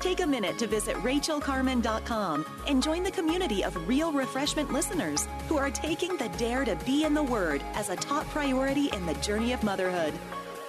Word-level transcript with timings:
Take 0.00 0.20
a 0.20 0.26
minute 0.26 0.58
to 0.58 0.68
visit 0.68 0.96
rachelcarman.com 0.98 2.46
and 2.68 2.82
join 2.82 3.02
the 3.02 3.10
community 3.10 3.64
of 3.64 3.88
real 3.88 4.12
refreshment 4.12 4.72
listeners 4.72 5.26
who 5.48 5.56
are 5.56 5.70
taking 5.70 6.16
the 6.16 6.28
dare 6.30 6.64
to 6.64 6.76
be 6.86 7.04
in 7.04 7.14
the 7.14 7.22
Word 7.22 7.64
as 7.74 7.88
a 7.88 7.96
top 7.96 8.24
priority 8.28 8.90
in 8.92 9.06
the 9.06 9.14
journey 9.14 9.52
of 9.52 9.62
motherhood. 9.64 10.14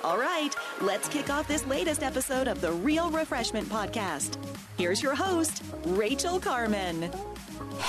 All 0.04 0.18
right, 0.18 0.50
let's 0.82 1.08
kick 1.10 1.30
off 1.30 1.48
this 1.48 1.66
latest 1.68 2.02
episode 2.02 2.48
of 2.48 2.60
the 2.60 2.72
Real 2.72 3.12
Refreshment 3.12 3.68
Podcast. 3.70 4.38
Here's 4.78 5.04
your 5.04 5.14
host, 5.14 5.62
Rachel 5.86 6.40
Carman. 6.40 7.12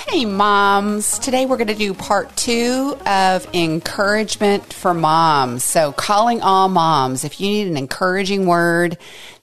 Hey, 0.09 0.25
moms. 0.25 1.17
Today 1.19 1.45
we're 1.45 1.57
going 1.57 1.67
to 1.67 1.73
do 1.73 1.93
part 1.93 2.35
two 2.35 2.97
of 3.05 3.47
encouragement 3.53 4.73
for 4.73 4.93
moms. 4.93 5.63
So, 5.63 5.91
calling 5.93 6.41
all 6.41 6.69
moms. 6.69 7.23
If 7.23 7.39
you 7.39 7.47
need 7.47 7.67
an 7.67 7.77
encouraging 7.77 8.45
word, 8.45 8.97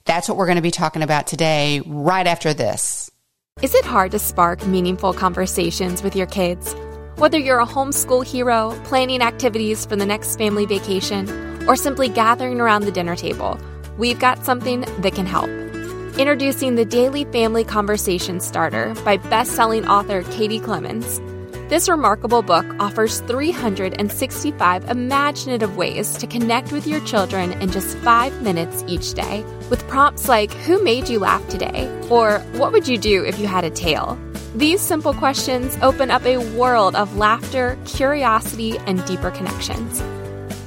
that's 0.09 0.27
what 0.27 0.37
we're 0.37 0.47
going 0.47 0.55
to 0.55 0.61
be 0.63 0.71
talking 0.71 1.03
about 1.03 1.27
today, 1.27 1.83
right 1.85 2.25
after 2.25 2.51
this. 2.51 3.11
Is 3.61 3.75
it 3.75 3.85
hard 3.85 4.11
to 4.11 4.19
spark 4.19 4.65
meaningful 4.65 5.13
conversations 5.13 6.01
with 6.01 6.15
your 6.15 6.25
kids? 6.25 6.73
Whether 7.17 7.37
you're 7.37 7.59
a 7.59 7.65
homeschool 7.67 8.25
hero, 8.25 8.71
planning 8.85 9.21
activities 9.21 9.85
for 9.85 9.95
the 9.95 10.07
next 10.07 10.37
family 10.37 10.65
vacation, 10.65 11.29
or 11.67 11.75
simply 11.75 12.09
gathering 12.09 12.59
around 12.59 12.85
the 12.85 12.91
dinner 12.91 13.15
table, 13.15 13.59
we've 13.99 14.17
got 14.19 14.43
something 14.43 14.81
that 15.01 15.13
can 15.13 15.27
help. 15.27 15.49
Introducing 16.17 16.73
the 16.73 16.85
Daily 16.85 17.25
Family 17.25 17.63
Conversation 17.63 18.39
Starter 18.39 18.95
by 19.05 19.17
best-selling 19.17 19.87
author 19.87 20.23
Katie 20.31 20.59
Clemons. 20.59 21.19
This 21.69 21.87
remarkable 21.87 22.41
book 22.41 22.65
offers 22.79 23.19
365 23.21 24.89
imaginative 24.89 25.77
ways 25.77 26.17
to 26.17 26.25
connect 26.25 26.71
with 26.71 26.87
your 26.87 26.99
children 27.01 27.51
in 27.61 27.69
just 27.69 27.95
5 27.97 28.41
minutes 28.41 28.83
each 28.87 29.13
day, 29.13 29.45
with 29.69 29.87
prompts 29.87 30.27
like 30.27 30.51
who 30.51 30.83
made 30.83 31.09
you 31.09 31.19
laugh 31.19 31.47
today 31.47 31.87
or 32.09 32.39
what 32.53 32.71
would 32.71 32.87
you 32.87 32.97
do 32.97 33.23
if 33.23 33.39
you 33.39 33.47
had 33.47 33.63
a 33.63 33.69
tail? 33.69 34.17
These 34.55 34.81
simple 34.81 35.13
questions 35.13 35.77
open 35.81 36.09
up 36.09 36.25
a 36.25 36.37
world 36.57 36.95
of 36.95 37.17
laughter, 37.17 37.77
curiosity, 37.85 38.77
and 38.79 39.05
deeper 39.05 39.31
connections. 39.31 40.01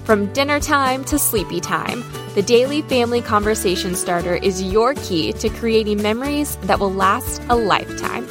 From 0.05 0.33
dinner 0.33 0.61
time 0.61 1.05
to 1.07 1.19
sleepy 1.19 1.61
time, 1.61 2.05
the 2.35 2.43
Daily 2.43 2.83
Family 2.83 3.21
Conversation 3.21 3.95
Starter 3.95 4.37
is 4.37 4.63
your 4.63 4.95
key 4.95 5.33
to 5.35 5.49
creating 5.49 6.01
memories 6.01 6.57
that 6.63 6.79
will 6.79 6.93
last 6.93 7.43
a 7.49 7.57
lifetime. 7.57 8.27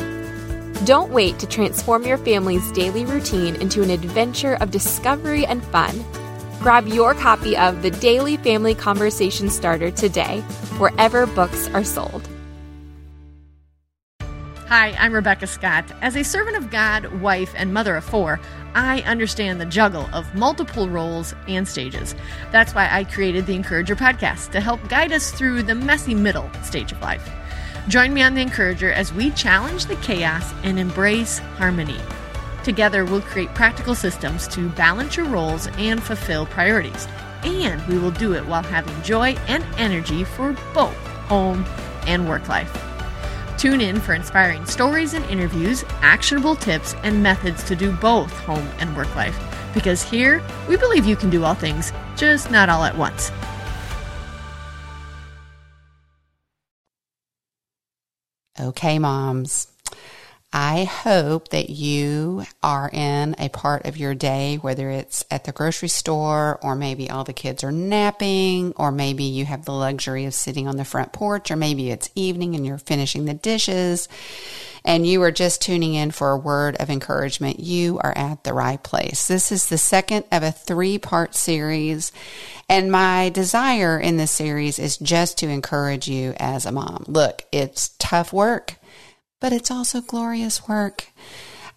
Don't 0.86 1.12
wait 1.12 1.38
to 1.38 1.46
transform 1.46 2.04
your 2.04 2.18
family's 2.18 2.72
daily 2.72 3.06
routine 3.06 3.56
into 3.58 3.84
an 3.84 3.92
adventure 3.92 4.56
of 4.56 4.72
discovery 4.72 5.46
and 5.46 5.64
fun. 5.66 6.04
Grab 6.62 6.88
your 6.88 7.16
copy 7.16 7.58
of 7.58 7.82
the 7.82 7.90
Daily 7.90 8.38
Family 8.38 8.76
Conversation 8.76 9.50
Starter 9.50 9.90
today, 9.90 10.42
wherever 10.78 11.26
books 11.26 11.68
are 11.70 11.84
sold. 11.84 12.30
Hi, 14.68 14.92
I'm 15.00 15.12
Rebecca 15.12 15.48
Scott. 15.48 15.86
As 16.02 16.16
a 16.16 16.24
servant 16.24 16.58
of 16.58 16.70
God, 16.70 17.20
wife, 17.20 17.52
and 17.58 17.74
mother 17.74 17.96
of 17.96 18.04
four, 18.04 18.40
I 18.76 19.02
understand 19.02 19.60
the 19.60 19.66
juggle 19.66 20.08
of 20.14 20.36
multiple 20.36 20.88
roles 20.88 21.34
and 21.48 21.68
stages. 21.68 22.14
That's 22.52 22.76
why 22.76 22.88
I 22.92 23.06
created 23.06 23.48
the 23.48 23.56
Encourager 23.56 23.96
podcast 23.96 24.52
to 24.52 24.62
help 24.62 24.88
guide 24.88 25.12
us 25.12 25.32
through 25.32 25.64
the 25.64 25.74
messy 25.74 26.14
middle 26.14 26.48
stage 26.62 26.92
of 26.92 27.02
life. 27.02 27.28
Join 27.88 28.14
me 28.14 28.22
on 28.22 28.36
the 28.36 28.42
Encourager 28.42 28.92
as 28.92 29.12
we 29.12 29.32
challenge 29.32 29.88
the 29.88 29.96
chaos 29.96 30.54
and 30.62 30.78
embrace 30.78 31.40
harmony. 31.40 31.98
Together, 32.64 33.06
we'll 33.06 33.22
create 33.22 33.54
practical 33.56 33.96
systems 33.96 34.48
to 34.50 34.70
balance 34.70 35.18
your 35.18 35.26
roles 35.26 35.68
and 35.78 36.02
fulfill 36.02 36.46
priorities. 36.46 37.08
And 37.44 37.86
we 37.88 37.98
will 37.98 38.12
do 38.12 38.34
it 38.34 38.46
while 38.46 38.64
having 38.64 39.02
joy 39.04 39.36
and 39.48 39.66
energy 39.78 40.24
for 40.24 40.54
both 40.74 40.96
home 41.28 41.66
and 42.06 42.30
work 42.30 42.48
life. 42.48 42.72
Tune 43.58 43.82
in 43.82 44.00
for 44.00 44.14
inspiring 44.14 44.66
stories 44.66 45.14
and 45.14 45.24
interviews, 45.26 45.84
actionable 46.02 46.56
tips, 46.56 46.96
and 47.04 47.22
methods 47.22 47.64
to 47.64 47.76
do 47.76 47.92
both 47.92 48.32
home 48.40 48.68
and 48.80 48.96
work 48.96 49.16
life. 49.16 49.38
Because 49.74 50.02
here, 50.02 50.42
we 50.68 50.78
believe 50.78 51.06
you 51.06 51.16
can 51.16 51.30
do 51.30 51.44
all 51.44 51.54
things, 51.54 51.94
just 52.16 52.52
not 52.52 52.70
all 52.70 52.84
at 52.84 52.98
once. 52.98 53.32
Okay, 58.60 59.00
moms. 59.00 59.68
I 60.54 60.84
hope 60.84 61.50
that 61.50 61.70
you 61.70 62.44
are 62.62 62.90
in 62.92 63.36
a 63.40 63.48
part 63.48 63.86
of 63.86 63.96
your 63.96 64.14
day, 64.14 64.58
whether 64.58 64.90
it's 64.90 65.24
at 65.32 65.46
the 65.46 65.54
grocery 65.54 65.88
store 65.88 66.60
or 66.62 66.76
maybe 66.76 67.10
all 67.10 67.24
the 67.24 67.32
kids 67.32 67.64
are 67.64 67.72
napping, 67.72 68.74
or 68.76 68.92
maybe 68.92 69.24
you 69.24 69.46
have 69.46 69.64
the 69.64 69.72
luxury 69.72 70.26
of 70.26 70.34
sitting 70.34 70.68
on 70.68 70.76
the 70.76 70.84
front 70.84 71.14
porch, 71.14 71.52
or 71.52 71.56
maybe 71.56 71.90
it's 71.90 72.10
evening 72.16 72.56
and 72.56 72.66
you're 72.66 72.78
finishing 72.78 73.24
the 73.26 73.34
dishes 73.34 74.10
and 74.84 75.06
you 75.06 75.22
are 75.22 75.32
just 75.32 75.62
tuning 75.62 75.94
in 75.94 76.12
for 76.12 76.32
a 76.32 76.38
word 76.38 76.76
of 76.78 76.90
encouragement. 76.90 77.60
You 77.60 78.00
are 78.00 78.18
at 78.18 78.44
the 78.44 78.54
right 78.54 78.82
place. 78.82 79.28
This 79.28 79.52
is 79.52 79.70
the 79.70 79.78
second 79.78 80.26
of 80.32 80.44
a 80.44 80.52
three 80.52 80.98
part 80.98 81.36
series. 81.36 82.12
And 82.68 82.92
my 82.92 83.30
desire 83.30 84.00
in 84.00 84.18
this 84.18 84.32
series 84.32 84.80
is 84.80 84.98
just 84.98 85.38
to 85.40 85.50
encourage 85.50 86.08
you 86.08 86.34
as 86.38 86.66
a 86.66 86.72
mom. 86.72 87.06
Look, 87.08 87.44
it's 87.52 87.90
tough 88.00 88.34
work 88.34 88.78
but 89.42 89.52
it's 89.52 89.70
also 89.70 90.00
glorious 90.00 90.66
work. 90.70 91.08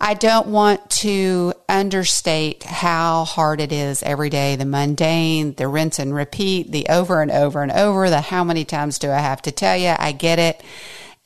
I 0.01 0.15
don't 0.15 0.49
want 0.49 0.91
to 0.91 1.55
understate 1.69 2.63
how 2.63 3.25
hard 3.25 3.61
it 3.61 3.73
is 3.73 4.03
every 4.03 4.29
day 4.29 4.55
the 4.55 4.65
mundane, 4.65 5.55
the 5.55 5.67
rinse 5.67 5.99
and 5.99 6.15
repeat, 6.15 6.71
the 6.71 6.87
over 6.89 7.23
and 7.23 7.31
over 7.31 7.63
and 7.63 7.73
over, 7.73 8.11
the 8.11 8.21
how 8.21 8.45
many 8.45 8.65
times 8.65 8.99
do 8.99 9.11
I 9.11 9.19
have 9.19 9.43
to 9.43 9.51
tell 9.51 9.77
you? 9.77 9.95
I 9.99 10.13
get 10.13 10.39
it. 10.39 10.63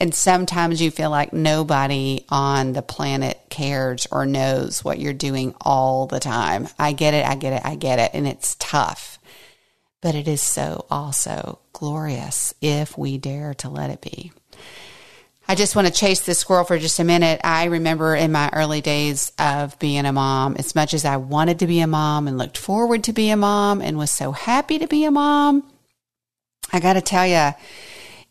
And 0.01 0.15
sometimes 0.15 0.81
you 0.81 0.93
feel 0.93 1.11
like 1.11 1.33
nobody 1.33 2.25
on 2.29 2.73
the 2.73 2.83
planet 2.83 3.41
cares 3.49 4.07
or 4.13 4.27
knows 4.27 4.85
what 4.85 5.01
you're 5.01 5.13
doing 5.13 5.57
all 5.61 6.07
the 6.07 6.21
time. 6.21 6.69
I 6.79 6.93
get 6.93 7.15
it. 7.15 7.27
I 7.27 7.35
get 7.35 7.55
it. 7.55 7.63
I 7.65 7.75
get 7.75 7.99
it. 7.99 8.13
And 8.15 8.29
it's 8.29 8.55
tough. 8.61 9.19
But 10.01 10.15
it 10.15 10.29
is 10.29 10.41
so 10.41 10.87
also 10.89 11.59
glorious 11.73 12.55
if 12.61 12.97
we 12.97 13.19
dare 13.19 13.55
to 13.55 13.69
let 13.69 13.91
it 13.91 14.01
be. 14.01 14.31
I 15.51 15.55
just 15.55 15.75
want 15.75 15.89
to 15.89 15.93
chase 15.93 16.21
this 16.21 16.39
squirrel 16.39 16.65
for 16.65 16.79
just 16.79 16.99
a 16.99 17.05
minute. 17.05 17.41
I 17.43 17.65
remember 17.65 18.15
in 18.15 18.33
my 18.33 18.51
early 18.53 18.83
days 18.83 19.33
of 19.39 19.79
being 19.79 20.05
a 20.05 20.13
mom, 20.13 20.57
as 20.57 20.75
much 20.75 20.93
as 20.93 21.07
I 21.07 21.17
wanted 21.17 21.61
to 21.61 21.67
be 21.67 21.81
a 21.81 21.87
mom 21.87 22.29
and 22.29 22.37
looked 22.37 22.59
forward 22.59 23.05
to 23.05 23.15
be 23.15 23.31
a 23.31 23.37
mom 23.37 23.81
and 23.81 23.97
was 23.97 24.11
so 24.11 24.33
happy 24.33 24.79
to 24.79 24.87
be 24.87 25.05
a 25.05 25.11
mom, 25.11 25.65
I 26.71 26.81
got 26.81 26.93
to 26.93 27.01
tell 27.01 27.27
you, 27.27 27.55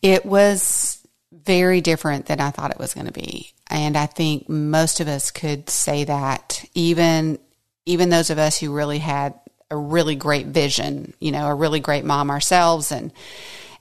it 0.04 0.28
was 0.28 1.00
very 1.32 1.82
different 1.82 2.28
than 2.28 2.40
I 2.40 2.52
thought 2.52 2.70
it 2.70 2.78
was 2.78 2.94
going 2.94 3.08
to 3.08 3.14
be. 3.14 3.52
And 3.68 3.98
I 3.98 4.06
think 4.06 4.48
most 4.48 5.00
of 5.00 5.08
us 5.08 5.32
could 5.32 5.72
say 5.72 6.04
that, 6.04 6.64
even 6.76 7.40
even 7.88 8.10
those 8.10 8.30
of 8.30 8.38
us 8.38 8.60
who 8.60 8.74
really 8.74 9.00
had 9.00 9.34
a 9.72 9.78
really 9.78 10.16
great 10.16 10.48
vision, 10.48 11.14
you 11.20 11.32
know, 11.32 11.48
a 11.48 11.56
really 11.56 11.80
great 11.80 12.04
mom 12.06 12.30
ourselves 12.30 12.92
and 12.92 13.12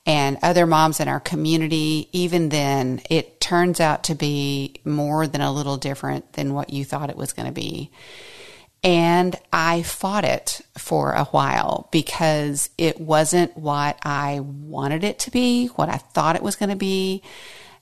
and 0.07 0.39
other 0.41 0.67
moms 0.67 1.01
in 1.01 1.09
our 1.09 1.19
community, 1.19 2.09
even 2.13 2.49
then, 2.49 3.03
it 3.11 3.41
turns 3.41 3.81
out 3.81 4.05
to 4.05 4.15
be 4.15 4.77
more 4.85 5.27
than 5.27 5.41
a 5.41 5.53
little 5.53 5.77
different 5.77 6.35
than 6.35 6.55
what 6.55 6.71
you 6.71 6.85
thought 6.85 7.11
it 7.11 7.17
was 7.17 7.33
going 7.33 7.47
to 7.47 7.53
be. 7.53 7.91
And 8.85 9.35
I 9.53 9.83
fought 9.83 10.25
it 10.25 10.61
for 10.79 11.13
a 11.13 11.25
while 11.25 11.89
because 11.91 12.71
it 12.79 13.01
wasn't 13.01 13.57
what 13.57 13.99
I 14.05 14.39
wanted 14.41 15.03
it 15.03 15.19
to 15.21 15.33
be, 15.33 15.67
what 15.69 15.89
I 15.89 15.97
thought 15.97 16.37
it 16.37 16.43
was 16.43 16.55
going 16.55 16.71
to 16.71 16.77
be. 16.77 17.23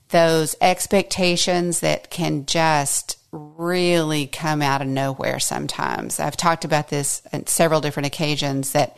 Those 0.09 0.55
expectations 0.61 1.81
that 1.81 2.09
can 2.09 2.47
just 2.47 3.19
really 3.31 4.25
come 4.25 4.63
out 4.63 4.81
of 4.81 4.87
nowhere 4.87 5.39
sometimes. 5.39 6.19
I've 6.19 6.37
talked 6.37 6.65
about 6.65 6.89
this 6.89 7.21
on 7.31 7.45
several 7.45 7.81
different 7.81 8.07
occasions 8.07 8.71
that 8.71 8.97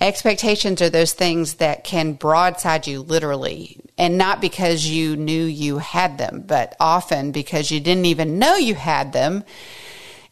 Expectations 0.00 0.80
are 0.80 0.90
those 0.90 1.12
things 1.12 1.54
that 1.54 1.82
can 1.82 2.12
broadside 2.12 2.86
you 2.86 3.00
literally, 3.00 3.80
and 3.96 4.16
not 4.16 4.40
because 4.40 4.86
you 4.86 5.16
knew 5.16 5.44
you 5.44 5.78
had 5.78 6.18
them, 6.18 6.44
but 6.46 6.76
often 6.78 7.32
because 7.32 7.70
you 7.70 7.80
didn't 7.80 8.06
even 8.06 8.38
know 8.38 8.54
you 8.54 8.76
had 8.76 9.12
them. 9.12 9.42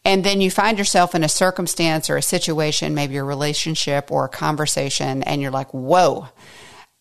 And 0.05 0.23
then 0.23 0.39
you 0.39 0.49
find 0.49 0.77
yourself 0.77 1.15
in 1.15 1.23
a 1.25 1.29
circumstance 1.29 2.09
or 2.09 2.15
a 2.15 2.21
situation, 2.21 2.95
maybe 2.95 3.17
a 3.17 3.23
relationship 3.23 4.09
or 4.09 4.25
a 4.25 4.29
conversation, 4.29 5.21
and 5.23 5.41
you're 5.41 5.51
like, 5.51 5.73
whoa, 5.73 6.29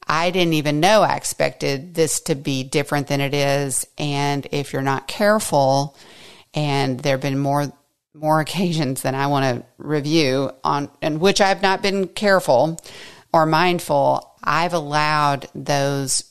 I 0.08 0.32
didn't 0.32 0.54
even 0.54 0.80
know 0.80 1.02
I 1.02 1.14
expected 1.14 1.94
this 1.94 2.20
to 2.22 2.34
be 2.34 2.64
different 2.64 3.06
than 3.06 3.20
it 3.20 3.32
is. 3.32 3.86
And 3.96 4.44
if 4.50 4.72
you're 4.72 4.82
not 4.82 5.06
careful, 5.06 5.96
and 6.52 6.98
there 6.98 7.12
have 7.12 7.20
been 7.20 7.38
more 7.38 7.72
more 8.16 8.40
occasions 8.40 9.02
than 9.02 9.14
I 9.14 9.26
want 9.26 9.44
to 9.60 9.66
review 9.78 10.50
on, 10.64 10.90
and 11.02 11.20
which 11.20 11.40
I've 11.40 11.62
not 11.62 11.82
been 11.82 12.08
careful 12.08 12.80
or 13.32 13.46
mindful. 13.46 14.34
I've 14.42 14.72
allowed 14.72 15.48
those 15.54 16.24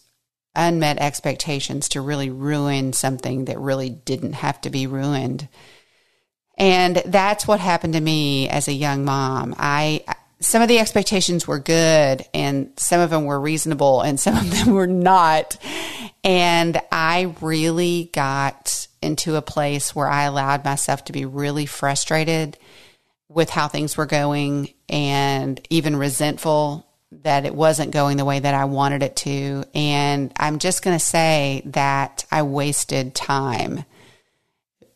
unmet 0.55 0.97
expectations 0.99 1.89
to 1.89 2.01
really 2.01 2.29
ruin 2.29 2.93
something 2.93 3.45
that 3.45 3.59
really 3.59 3.89
didn't 3.89 4.33
have 4.33 4.59
to 4.61 4.69
be 4.69 4.87
ruined. 4.87 5.47
And 6.57 6.97
that's 7.05 7.47
what 7.47 7.59
happened 7.59 7.93
to 7.93 8.01
me 8.01 8.47
as 8.49 8.67
a 8.67 8.73
young 8.73 9.03
mom. 9.03 9.53
I 9.57 10.03
some 10.39 10.61
of 10.61 10.67
the 10.67 10.79
expectations 10.79 11.47
were 11.47 11.59
good 11.59 12.25
and 12.33 12.71
some 12.77 12.99
of 12.99 13.09
them 13.09 13.25
were 13.25 13.39
reasonable 13.39 14.01
and 14.01 14.19
some 14.19 14.37
of 14.37 14.49
them 14.51 14.73
were 14.73 14.87
not. 14.87 15.57
And 16.25 16.81
I 16.91 17.35
really 17.39 18.09
got 18.11 18.87
into 19.01 19.35
a 19.35 19.43
place 19.43 19.95
where 19.95 20.07
I 20.07 20.23
allowed 20.23 20.65
myself 20.65 21.05
to 21.05 21.13
be 21.13 21.23
really 21.23 21.67
frustrated 21.67 22.57
with 23.29 23.51
how 23.51 23.67
things 23.67 23.95
were 23.95 24.07
going 24.07 24.73
and 24.89 25.65
even 25.69 25.95
resentful 25.95 26.87
that 27.11 27.45
it 27.45 27.53
wasn't 27.53 27.91
going 27.91 28.17
the 28.17 28.25
way 28.25 28.39
that 28.39 28.55
I 28.55 28.65
wanted 28.65 29.03
it 29.03 29.15
to. 29.17 29.63
And 29.75 30.33
I'm 30.37 30.57
just 30.57 30.83
going 30.83 30.97
to 30.97 31.05
say 31.05 31.61
that 31.67 32.25
I 32.31 32.41
wasted 32.41 33.13
time 33.13 33.85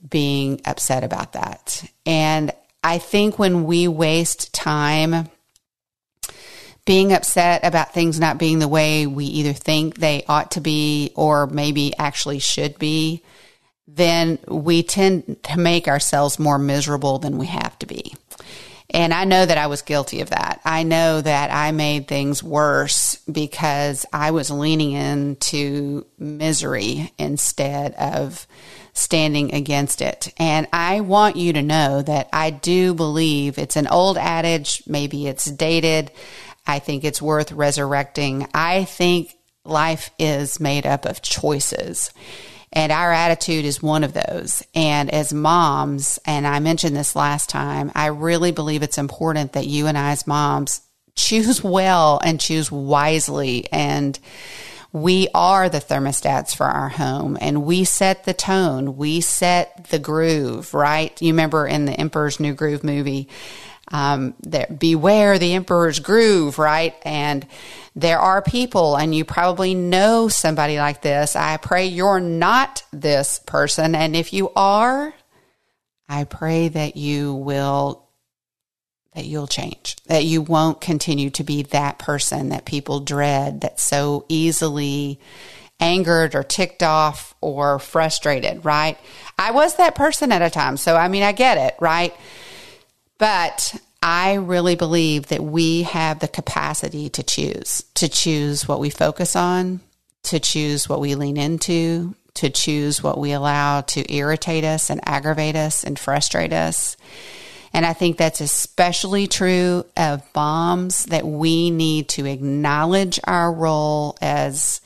being 0.07 0.61
upset 0.65 1.03
about 1.03 1.33
that. 1.33 1.83
And 2.07 2.51
I 2.83 2.97
think 2.97 3.37
when 3.37 3.65
we 3.65 3.87
waste 3.87 4.53
time 4.53 5.29
being 6.89 7.13
upset 7.13 7.63
about 7.63 7.93
things 7.93 8.19
not 8.19 8.39
being 8.39 8.57
the 8.57 8.67
way 8.67 9.05
we 9.05 9.23
either 9.23 9.53
think 9.53 9.99
they 9.99 10.25
ought 10.27 10.49
to 10.49 10.59
be 10.59 11.11
or 11.13 11.45
maybe 11.45 11.95
actually 11.99 12.39
should 12.39 12.79
be, 12.79 13.21
then 13.87 14.39
we 14.47 14.81
tend 14.81 15.37
to 15.43 15.59
make 15.59 15.87
ourselves 15.87 16.39
more 16.39 16.57
miserable 16.57 17.19
than 17.19 17.37
we 17.37 17.45
have 17.45 17.77
to 17.77 17.85
be. 17.85 18.15
And 18.89 19.13
I 19.13 19.25
know 19.25 19.45
that 19.45 19.59
I 19.59 19.67
was 19.67 19.83
guilty 19.83 20.21
of 20.21 20.31
that. 20.31 20.61
I 20.65 20.81
know 20.81 21.21
that 21.21 21.53
I 21.53 21.71
made 21.73 22.07
things 22.07 22.41
worse 22.41 23.17
because 23.31 24.07
I 24.11 24.31
was 24.31 24.49
leaning 24.49 24.93
into 24.93 26.07
misery 26.17 27.13
instead 27.19 27.93
of 27.93 28.47
standing 28.93 29.53
against 29.53 30.01
it. 30.01 30.33
And 30.37 30.67
I 30.73 31.01
want 31.01 31.35
you 31.35 31.53
to 31.53 31.61
know 31.61 32.01
that 32.01 32.29
I 32.33 32.49
do 32.49 32.95
believe 32.95 33.59
it's 33.59 33.75
an 33.75 33.87
old 33.87 34.17
adage, 34.17 34.81
maybe 34.87 35.27
it's 35.27 35.45
dated. 35.45 36.11
I 36.69 36.77
think 36.77 37.03
it's 37.03 37.21
worth 37.21 37.51
resurrecting. 37.51 38.47
I 38.53 38.83
think 38.83 39.35
life 39.65 40.11
is 40.19 40.59
made 40.59 40.85
up 40.85 41.05
of 41.05 41.23
choices. 41.23 42.11
And 42.71 42.91
our 42.91 43.11
attitude 43.11 43.65
is 43.65 43.81
one 43.81 44.03
of 44.03 44.13
those. 44.13 44.63
And 44.75 45.09
as 45.09 45.33
moms, 45.33 46.19
and 46.27 46.45
I 46.45 46.59
mentioned 46.59 46.95
this 46.95 47.15
last 47.15 47.49
time, 47.49 47.91
I 47.95 48.07
really 48.07 48.51
believe 48.51 48.83
it's 48.83 48.99
important 48.99 49.53
that 49.53 49.65
you 49.65 49.87
and 49.87 49.97
I, 49.97 50.11
as 50.11 50.27
moms, 50.27 50.81
choose 51.15 51.63
well 51.63 52.21
and 52.23 52.39
choose 52.39 52.71
wisely. 52.71 53.67
And 53.71 54.19
we 54.91 55.27
are 55.33 55.69
the 55.69 55.79
thermostats 55.79 56.55
for 56.55 56.67
our 56.67 56.89
home 56.89 57.35
and 57.41 57.63
we 57.63 57.83
set 57.83 58.25
the 58.25 58.33
tone. 58.33 58.95
We 58.95 59.21
set 59.21 59.85
the 59.85 59.99
groove, 59.99 60.75
right? 60.75 61.19
You 61.19 61.33
remember 61.33 61.65
in 61.65 61.85
the 61.85 61.93
Emperor's 61.93 62.39
New 62.39 62.53
Groove 62.53 62.83
movie, 62.83 63.27
um, 63.91 64.35
beware 64.77 65.39
the 65.39 65.53
emperor's 65.53 65.99
groove, 65.99 66.59
right? 66.59 66.95
And 67.03 67.47
there 67.95 68.19
are 68.19 68.41
people, 68.41 68.95
and 68.95 69.13
you 69.13 69.25
probably 69.25 69.73
know 69.73 70.27
somebody 70.27 70.77
like 70.77 71.01
this. 71.01 71.35
I 71.35 71.57
pray 71.57 71.87
you're 71.87 72.19
not 72.19 72.83
this 72.91 73.39
person. 73.39 73.95
And 73.95 74.15
if 74.15 74.31
you 74.31 74.51
are, 74.55 75.13
I 76.07 76.23
pray 76.23 76.69
that 76.69 76.97
you 76.97 77.33
will 77.33 78.05
that 79.15 79.25
you'll 79.25 79.47
change, 79.47 79.95
that 80.05 80.23
you 80.23 80.41
won't 80.41 80.79
continue 80.79 81.31
to 81.31 81.43
be 81.43 81.63
that 81.63 81.97
person 81.97 82.49
that 82.49 82.63
people 82.63 82.99
dread, 82.99 83.59
that's 83.61 83.83
so 83.83 84.23
easily 84.29 85.19
angered 85.79 86.35
or 86.35 86.43
ticked 86.43 86.83
off 86.83 87.33
or 87.41 87.79
frustrated, 87.79 88.63
right? 88.63 88.97
I 89.37 89.51
was 89.51 89.75
that 89.77 89.95
person 89.95 90.31
at 90.31 90.43
a 90.43 90.49
time. 90.49 90.77
So, 90.77 90.95
I 90.95 91.07
mean, 91.07 91.23
I 91.23 91.31
get 91.31 91.57
it, 91.57 91.75
right? 91.79 92.15
But 93.19 93.75
I 94.01 94.35
really 94.35 94.75
believe 94.75 95.27
that 95.27 95.43
we 95.43 95.83
have 95.83 96.19
the 96.19 96.27
capacity 96.27 97.09
to 97.09 97.21
choose, 97.21 97.83
to 97.95 98.09
choose 98.09 98.67
what 98.67 98.79
we 98.79 98.89
focus 98.89 99.35
on, 99.35 99.81
to 100.23 100.39
choose 100.39 100.89
what 100.89 101.01
we 101.01 101.13
lean 101.15 101.37
into, 101.37 102.15
to 102.35 102.49
choose 102.49 103.03
what 103.03 103.19
we 103.19 103.33
allow 103.33 103.81
to 103.81 104.13
irritate 104.13 104.63
us 104.63 104.89
and 104.89 105.01
aggravate 105.07 105.57
us 105.57 105.83
and 105.83 105.99
frustrate 105.99 106.53
us. 106.53 106.95
And 107.73 107.85
I 107.85 107.93
think 107.93 108.17
that's 108.17 108.41
especially 108.41 109.27
true 109.27 109.85
of 109.97 110.23
moms 110.33 111.05
that 111.07 111.25
we 111.25 111.69
need 111.69 112.09
to 112.09 112.25
acknowledge 112.25 113.19
our 113.25 113.51
role 113.51 114.17
as 114.21 114.81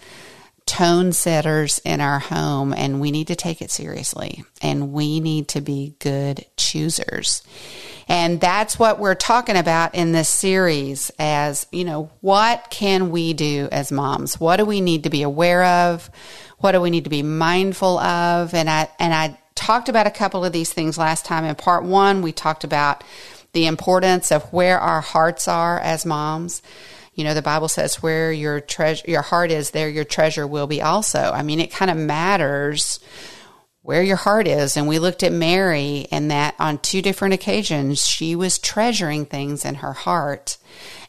tone 0.66 1.14
setters 1.14 1.80
in 1.86 2.02
our 2.02 2.20
home 2.20 2.74
and 2.74 3.00
we 3.00 3.12
need 3.12 3.28
to 3.28 3.36
take 3.36 3.62
it 3.62 3.70
seriously 3.70 4.44
and 4.62 4.92
we 4.92 5.20
need 5.20 5.50
to 5.50 5.62
be 5.62 5.96
good 6.00 6.46
choosers. 6.58 7.44
And 8.08 8.40
that's 8.40 8.78
what 8.78 9.00
we're 9.00 9.16
talking 9.16 9.56
about 9.56 9.96
in 9.96 10.12
this 10.12 10.30
series 10.30 11.12
as, 11.18 11.68
you 11.72 11.86
know, 11.86 12.12
what 12.22 12.70
can 12.70 13.12
we 13.12 13.34
do 13.34 13.70
as 13.72 13.92
moms? 13.92 14.40
What 14.40 14.58
do 14.58 14.66
we 14.66 14.82
need 14.82 15.04
to 15.04 15.10
be 15.10 15.24
aware 15.24 15.64
of? 15.64 16.10
What 16.60 16.74
do 16.74 16.82
we 16.82 16.90
need 16.90 17.06
to 17.06 17.10
be 17.10 17.24
mindful 17.24 18.00
of? 18.00 18.54
And 18.54 18.70
I, 18.70 18.90
and 19.00 19.14
I 19.14 19.38
talked 19.56 19.90
about 19.90 20.08
a 20.08 20.12
couple 20.12 20.44
of 20.44 20.54
these 20.54 20.72
things 20.72 20.98
last 20.98 21.26
time. 21.26 21.46
In 21.46 21.56
part 21.56 21.84
one, 21.84 22.22
we 22.22 22.32
talked 22.32 22.64
about 22.64 23.04
the 23.54 23.68
importance 23.68 24.32
of 24.32 24.44
where 24.52 24.80
our 24.80 25.02
hearts 25.02 25.48
are 25.48 25.80
as 25.80 26.06
moms. 26.06 26.62
You 27.14 27.24
know, 27.24 27.34
the 27.36 27.42
Bible 27.42 27.68
says 27.68 28.02
where 28.02 28.32
your 28.32 28.60
treasure, 28.60 29.06
your 29.08 29.22
heart 29.22 29.52
is, 29.52 29.72
there 29.72 29.90
your 29.90 30.04
treasure 30.04 30.48
will 30.48 30.68
be 30.68 30.82
also. 30.82 31.20
I 31.20 31.44
mean, 31.44 31.60
it 31.60 31.72
kind 31.72 31.92
of 31.92 31.98
matters 31.98 33.00
where 33.84 34.02
your 34.02 34.16
heart 34.16 34.48
is. 34.48 34.76
And 34.76 34.88
we 34.88 34.98
looked 34.98 35.24
at 35.24 35.32
Mary 35.32 36.08
and 36.10 36.32
that 36.32 36.56
on 36.58 36.80
two 36.80 37.02
different 37.02 37.34
occasions, 37.34 38.04
she 38.04 38.36
was 38.36 38.58
treasuring 38.58 39.26
things 39.26 39.66
in 39.66 39.76
her 39.76 39.94
heart. 39.94 40.58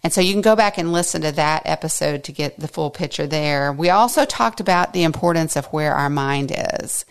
And 0.02 0.12
so 0.12 0.20
you 0.20 0.32
can 0.32 0.42
go 0.42 0.56
back 0.56 0.76
and 0.76 0.92
listen 0.92 1.22
to 1.22 1.32
that 1.32 1.62
episode 1.64 2.24
to 2.24 2.32
get 2.32 2.58
the 2.58 2.68
full 2.68 2.90
picture 2.90 3.26
there. 3.26 3.72
We 3.72 3.90
also 3.90 4.24
talked 4.24 4.60
about 4.60 4.92
the 4.92 5.04
importance 5.04 5.56
of 5.56 5.66
where 5.66 5.94
our 5.94 6.10
mind 6.10 6.52
is. 6.82 7.06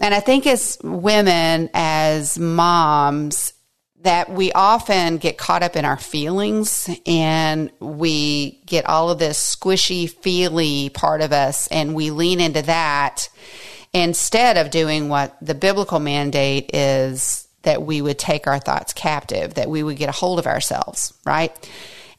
And 0.00 0.14
I 0.14 0.20
think 0.20 0.46
as 0.46 0.78
women, 0.82 1.68
as 1.74 2.38
moms, 2.38 3.54
that 4.02 4.30
we 4.30 4.52
often 4.52 5.16
get 5.16 5.36
caught 5.36 5.64
up 5.64 5.74
in 5.74 5.84
our 5.84 5.96
feelings 5.96 6.88
and 7.06 7.72
we 7.80 8.62
get 8.66 8.86
all 8.86 9.10
of 9.10 9.18
this 9.18 9.56
squishy, 9.56 10.08
feely 10.08 10.90
part 10.90 11.22
of 11.22 11.32
us 11.32 11.66
and 11.68 11.92
we 11.92 12.12
lean 12.12 12.40
into 12.40 12.62
that 12.62 13.28
instead 13.92 14.56
of 14.56 14.70
doing 14.70 15.08
what 15.08 15.36
the 15.40 15.54
biblical 15.54 15.98
mandate 15.98 16.74
is 16.74 17.48
that 17.62 17.82
we 17.82 18.00
would 18.00 18.18
take 18.18 18.46
our 18.46 18.58
thoughts 18.58 18.92
captive, 18.92 19.54
that 19.54 19.68
we 19.68 19.82
would 19.82 19.96
get 19.96 20.08
a 20.08 20.12
hold 20.12 20.38
of 20.38 20.46
ourselves, 20.46 21.12
right? 21.24 21.52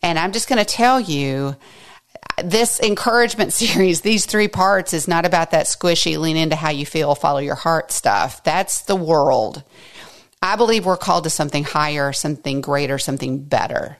And 0.01 0.19
I'm 0.19 0.31
just 0.31 0.49
going 0.49 0.63
to 0.63 0.65
tell 0.65 0.99
you 0.99 1.55
this 2.43 2.79
encouragement 2.79 3.53
series, 3.53 4.01
these 4.01 4.25
three 4.25 4.47
parts, 4.47 4.93
is 4.93 5.07
not 5.07 5.25
about 5.25 5.51
that 5.51 5.65
squishy, 5.65 6.17
lean 6.17 6.37
into 6.37 6.55
how 6.55 6.69
you 6.69 6.85
feel, 6.85 7.15
follow 7.15 7.39
your 7.39 7.55
heart 7.55 7.91
stuff. 7.91 8.43
That's 8.43 8.81
the 8.81 8.95
world. 8.95 9.63
I 10.41 10.55
believe 10.55 10.85
we're 10.85 10.97
called 10.97 11.23
to 11.23 11.29
something 11.29 11.63
higher, 11.63 12.13
something 12.13 12.61
greater, 12.61 12.97
something 12.97 13.39
better 13.39 13.97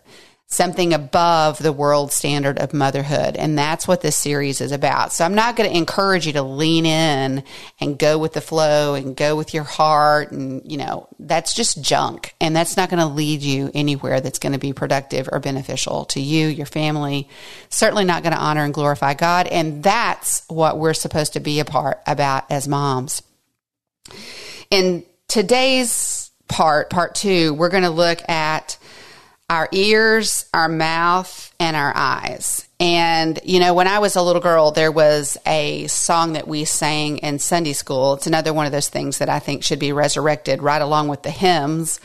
something 0.50 0.94
above 0.94 1.58
the 1.58 1.74
world 1.74 2.10
standard 2.10 2.58
of 2.58 2.74
motherhood. 2.74 3.36
And 3.36 3.58
that's 3.58 3.86
what 3.86 4.00
this 4.00 4.16
series 4.16 4.62
is 4.62 4.72
about. 4.72 5.12
So 5.12 5.26
I'm 5.26 5.36
not 5.36 5.58
going 5.58 5.70
to 5.70 5.76
encourage 5.76 6.26
you 6.26 6.34
to 6.34 6.42
lean 6.42 6.86
in 6.86 7.44
and 7.82 8.00
go 8.00 8.18
with 8.18 8.32
the 8.32 8.40
flow 8.40 8.94
and 8.96 9.14
go 9.14 9.36
with 9.36 9.54
your 9.54 9.66
heart. 9.66 10.32
And, 10.32 10.62
you 10.70 10.78
know, 10.78 11.10
that's 11.20 11.54
just 11.54 11.82
junk. 11.82 12.34
And 12.40 12.56
that's 12.56 12.78
not 12.78 12.90
going 12.90 13.02
to 13.02 13.08
lead 13.08 13.42
you 13.42 13.70
anywhere 13.74 14.22
that's 14.22 14.40
going 14.40 14.54
to 14.54 14.60
be 14.60 14.72
productive 14.72 15.28
or 15.30 15.42
beneficial 15.42 16.06
to 16.06 16.22
you, 16.22 16.48
your 16.48 16.66
family. 16.66 17.28
Certainly 17.70 18.06
not 18.06 18.24
going 18.24 18.34
to 18.34 18.42
honor 18.42 18.64
and 18.64 18.74
glorify 18.74 19.16
God. 19.16 19.48
And 19.48 19.84
that's 19.84 20.46
what 20.48 20.80
we're 20.80 20.94
supposed 20.94 21.34
to 21.34 21.42
be 21.42 21.60
a 21.60 21.66
part 21.66 22.02
about 22.08 22.50
as 22.50 22.70
moms. 22.70 23.22
In 24.72 25.04
today's 25.28 26.32
part, 26.48 26.90
part 26.90 27.16
two, 27.16 27.54
we're 27.54 27.68
going 27.68 27.84
to 27.84 27.90
look 27.90 28.28
at 28.30 28.78
our 29.50 29.70
ears, 29.72 30.50
our 30.54 30.68
mouth, 30.68 31.54
and 31.60 31.76
our 31.76 31.94
eyes. 31.96 32.68
And, 32.80 33.40
you 33.44 33.60
know, 33.60 33.74
when 33.74 33.88
I 33.88 34.00
was 34.00 34.16
a 34.16 34.22
little 34.22 34.42
girl, 34.42 34.72
there 34.72 34.92
was 34.92 35.38
a 35.46 35.88
song 35.88 36.34
that 36.34 36.48
we 36.48 36.66
sang 36.66 37.20
in 37.20 37.40
Sunday 37.40 37.74
school. 37.74 38.16
It's 38.16 38.28
another 38.28 38.54
one 38.54 38.66
of 38.66 38.72
those 38.72 38.90
things 38.90 39.20
that 39.20 39.30
I 39.30 39.40
think 39.40 39.64
should 39.64 39.80
be 39.80 39.94
resurrected 39.94 40.62
right 40.62 40.82
along 40.82 41.08
with 41.08 41.24
the 41.24 41.32
hymns. 41.32 42.00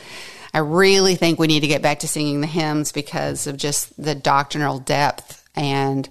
I 0.53 0.59
really 0.59 1.15
think 1.15 1.37
we 1.37 1.47
need 1.47 1.61
to 1.61 1.67
get 1.67 1.81
back 1.81 1.99
to 1.99 2.07
singing 2.07 2.41
the 2.41 2.47
hymns 2.47 2.91
because 2.91 3.45
of 3.45 3.57
just 3.57 4.01
the 4.01 4.15
doctrinal 4.15 4.79
depth 4.79 5.43
and 5.55 6.07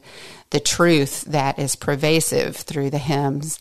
the 0.51 0.61
truth 0.61 1.23
that 1.23 1.59
is 1.59 1.77
pervasive 1.77 2.57
through 2.57 2.91
the 2.91 2.99
hymns. 2.99 3.59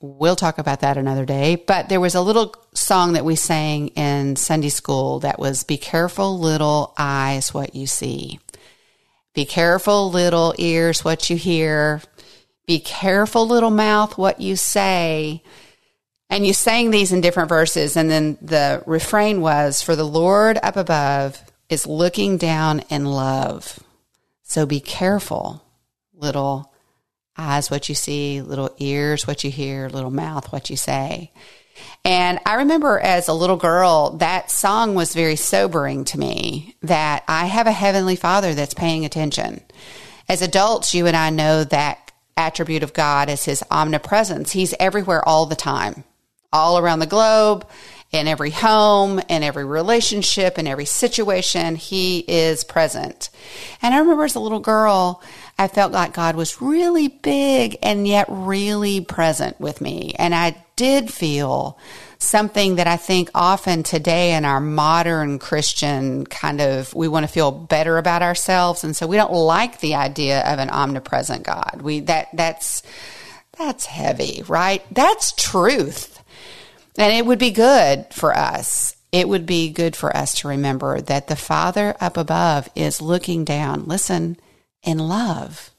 We'll 0.00 0.36
talk 0.36 0.58
about 0.58 0.80
that 0.80 0.96
another 0.96 1.24
day. 1.24 1.56
But 1.56 1.88
there 1.88 2.00
was 2.00 2.14
a 2.14 2.20
little 2.20 2.54
song 2.74 3.14
that 3.14 3.24
we 3.24 3.36
sang 3.36 3.88
in 3.88 4.36
Sunday 4.36 4.68
school 4.68 5.20
that 5.20 5.38
was 5.38 5.64
Be 5.64 5.76
careful, 5.76 6.38
little 6.38 6.94
eyes, 6.98 7.54
what 7.54 7.74
you 7.74 7.86
see. 7.86 8.40
Be 9.34 9.44
careful, 9.44 10.10
little 10.10 10.54
ears, 10.58 11.04
what 11.04 11.28
you 11.28 11.36
hear. 11.36 12.00
Be 12.66 12.80
careful, 12.80 13.46
little 13.46 13.70
mouth, 13.70 14.18
what 14.18 14.40
you 14.40 14.56
say. 14.56 15.42
And 16.28 16.46
you 16.46 16.52
sang 16.52 16.90
these 16.90 17.12
in 17.12 17.20
different 17.20 17.48
verses. 17.48 17.96
And 17.96 18.10
then 18.10 18.38
the 18.42 18.82
refrain 18.86 19.40
was, 19.40 19.82
For 19.82 19.94
the 19.94 20.04
Lord 20.04 20.58
up 20.62 20.76
above 20.76 21.42
is 21.68 21.86
looking 21.86 22.36
down 22.36 22.80
in 22.88 23.04
love. 23.04 23.78
So 24.42 24.66
be 24.66 24.80
careful, 24.80 25.62
little 26.14 26.72
eyes, 27.38 27.70
what 27.70 27.88
you 27.88 27.94
see, 27.94 28.40
little 28.42 28.74
ears, 28.78 29.26
what 29.26 29.44
you 29.44 29.50
hear, 29.50 29.88
little 29.88 30.10
mouth, 30.10 30.52
what 30.52 30.70
you 30.70 30.76
say. 30.76 31.30
And 32.04 32.38
I 32.46 32.54
remember 32.54 32.98
as 32.98 33.28
a 33.28 33.34
little 33.34 33.56
girl, 33.56 34.10
that 34.18 34.50
song 34.50 34.94
was 34.94 35.14
very 35.14 35.36
sobering 35.36 36.04
to 36.06 36.18
me 36.18 36.76
that 36.82 37.24
I 37.28 37.46
have 37.46 37.66
a 37.66 37.72
heavenly 37.72 38.16
father 38.16 38.54
that's 38.54 38.74
paying 38.74 39.04
attention. 39.04 39.60
As 40.28 40.42
adults, 40.42 40.94
you 40.94 41.06
and 41.06 41.16
I 41.16 41.30
know 41.30 41.64
that 41.64 42.12
attribute 42.36 42.82
of 42.82 42.92
God 42.92 43.28
is 43.28 43.44
his 43.44 43.62
omnipresence. 43.70 44.52
He's 44.52 44.74
everywhere 44.78 45.26
all 45.26 45.46
the 45.46 45.56
time, 45.56 46.04
all 46.52 46.78
around 46.78 47.00
the 47.00 47.06
globe, 47.06 47.66
in 48.16 48.28
every 48.28 48.50
home, 48.50 49.20
in 49.28 49.42
every 49.42 49.64
relationship, 49.64 50.58
in 50.58 50.66
every 50.66 50.84
situation. 50.84 51.76
He 51.76 52.20
is 52.20 52.64
present. 52.64 53.30
And 53.82 53.94
I 53.94 53.98
remember 53.98 54.24
as 54.24 54.34
a 54.34 54.40
little 54.40 54.60
girl, 54.60 55.22
I 55.58 55.68
felt 55.68 55.92
like 55.92 56.12
God 56.12 56.36
was 56.36 56.60
really 56.60 57.08
big 57.08 57.78
and 57.82 58.06
yet 58.06 58.26
really 58.28 59.00
present 59.00 59.58
with 59.60 59.80
me. 59.80 60.14
And 60.18 60.34
I 60.34 60.62
did 60.76 61.10
feel 61.10 61.78
something 62.18 62.76
that 62.76 62.86
I 62.86 62.96
think 62.96 63.30
often 63.34 63.82
today 63.82 64.34
in 64.34 64.44
our 64.44 64.60
modern 64.60 65.38
Christian 65.38 66.26
kind 66.26 66.60
of, 66.60 66.94
we 66.94 67.08
want 67.08 67.24
to 67.24 67.32
feel 67.32 67.50
better 67.50 67.98
about 67.98 68.22
ourselves. 68.22 68.84
And 68.84 68.94
so 68.94 69.06
we 69.06 69.16
don't 69.16 69.32
like 69.32 69.80
the 69.80 69.94
idea 69.94 70.40
of 70.40 70.58
an 70.58 70.70
omnipresent 70.70 71.44
God. 71.44 71.80
We, 71.82 72.00
that, 72.00 72.28
that's, 72.34 72.82
that's 73.58 73.86
heavy, 73.86 74.42
right? 74.46 74.82
That's 74.90 75.32
truth. 75.32 76.15
And 76.98 77.12
it 77.12 77.26
would 77.26 77.38
be 77.38 77.50
good 77.50 78.06
for 78.12 78.36
us. 78.36 78.96
It 79.12 79.28
would 79.28 79.46
be 79.46 79.70
good 79.70 79.96
for 79.96 80.14
us 80.16 80.34
to 80.40 80.48
remember 80.48 81.00
that 81.00 81.28
the 81.28 81.36
Father 81.36 81.94
up 82.00 82.16
above 82.16 82.68
is 82.74 83.00
looking 83.00 83.44
down. 83.44 83.86
Listen, 83.86 84.36
in 84.82 84.98
love. 84.98 85.70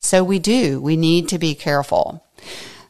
So 0.00 0.22
we 0.22 0.38
do. 0.38 0.80
We 0.80 0.96
need 0.96 1.28
to 1.30 1.38
be 1.38 1.54
careful. 1.54 2.22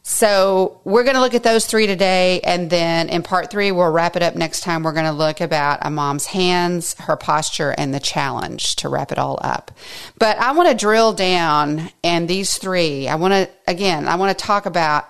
So 0.03 0.79
we're 0.85 1.03
going 1.03 1.15
to 1.15 1.21
look 1.21 1.33
at 1.33 1.43
those 1.43 1.65
three 1.65 1.85
today. 1.85 2.39
And 2.41 2.69
then 2.69 3.09
in 3.09 3.23
part 3.23 3.51
three, 3.51 3.73
we'll 3.73 3.91
wrap 3.91 4.15
it 4.15 4.23
up 4.23 4.35
next 4.35 4.61
time. 4.61 4.83
We're 4.83 4.93
going 4.93 5.05
to 5.05 5.11
look 5.11 5.41
about 5.41 5.79
a 5.81 5.89
mom's 5.89 6.27
hands, 6.27 6.93
her 6.99 7.17
posture, 7.17 7.75
and 7.77 7.93
the 7.93 7.99
challenge 7.99 8.77
to 8.77 8.87
wrap 8.87 9.11
it 9.11 9.17
all 9.17 9.37
up. 9.41 9.71
But 10.17 10.37
I 10.37 10.53
want 10.53 10.69
to 10.69 10.75
drill 10.75 11.11
down 11.11 11.89
and 12.05 12.29
these 12.29 12.57
three, 12.57 13.09
I 13.09 13.15
want 13.15 13.33
to, 13.33 13.49
again, 13.67 14.07
I 14.07 14.15
want 14.15 14.37
to 14.37 14.45
talk 14.45 14.65
about 14.65 15.09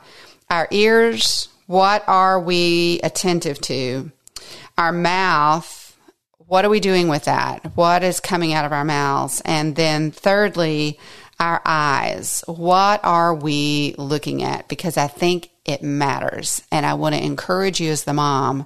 our 0.50 0.68
ears. 0.72 1.50
What 1.68 2.04
are 2.08 2.40
we 2.40 3.00
attentive 3.04 3.62
to? 3.62 4.12
Our 4.78 4.92
mouth 4.92 5.88
what 6.48 6.64
are 6.64 6.70
we 6.70 6.80
doing 6.80 7.10
with 7.10 7.26
that? 7.26 7.76
What 7.76 8.04
is 8.04 8.22
coming 8.22 8.54
out 8.54 8.64
of 8.64 8.72
our 8.72 8.86
mouths? 8.86 9.42
And 9.44 9.76
then 9.76 10.12
thirdly, 10.12 10.98
our 11.40 11.62
eyes. 11.66 12.44
What 12.48 13.02
are 13.04 13.36
we 13.36 13.96
looking 13.98 14.44
at? 14.44 14.70
Because 14.70 14.98
I 14.98 15.08
think 15.08 15.50
it 15.66 15.84
matters. 15.84 16.64
And 16.72 16.86
I 16.86 16.94
want 16.94 17.16
to 17.16 17.24
encourage 17.24 17.82
you 17.82 17.92
as 17.92 18.06
the 18.06 18.14
mom 18.14 18.66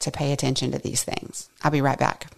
to 0.00 0.10
pay 0.10 0.32
attention 0.32 0.72
to 0.72 0.78
these 0.78 1.02
things. 1.02 1.48
I'll 1.62 1.70
be 1.70 1.80
right 1.80 1.98
back. 1.98 2.30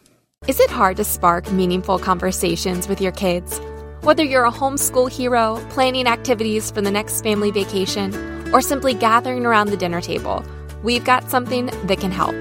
Is 0.46 0.60
it 0.60 0.70
hard 0.70 0.98
to 0.98 1.04
spark 1.04 1.50
meaningful 1.50 1.98
conversations 1.98 2.86
with 2.86 3.00
your 3.00 3.12
kids? 3.12 3.58
Whether 4.02 4.22
you're 4.22 4.44
a 4.44 4.52
homeschool 4.52 5.10
hero, 5.10 5.60
planning 5.70 6.06
activities 6.06 6.70
for 6.70 6.80
the 6.80 6.90
next 6.92 7.22
family 7.22 7.50
vacation, 7.50 8.12
or 8.52 8.60
simply 8.60 8.94
gathering 8.94 9.46
around 9.46 9.68
the 9.68 9.76
dinner 9.76 10.00
table, 10.00 10.44
we've 10.82 11.04
got 11.04 11.30
something 11.30 11.66
that 11.84 12.00
can 12.00 12.10
help. 12.10 12.34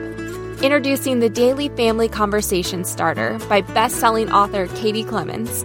Introducing 0.63 1.19
the 1.19 1.29
Daily 1.29 1.69
Family 1.69 2.07
Conversation 2.07 2.85
Starter 2.85 3.37
by 3.49 3.61
best-selling 3.61 4.31
author 4.31 4.67
Katie 4.75 5.03
Clemons. 5.03 5.63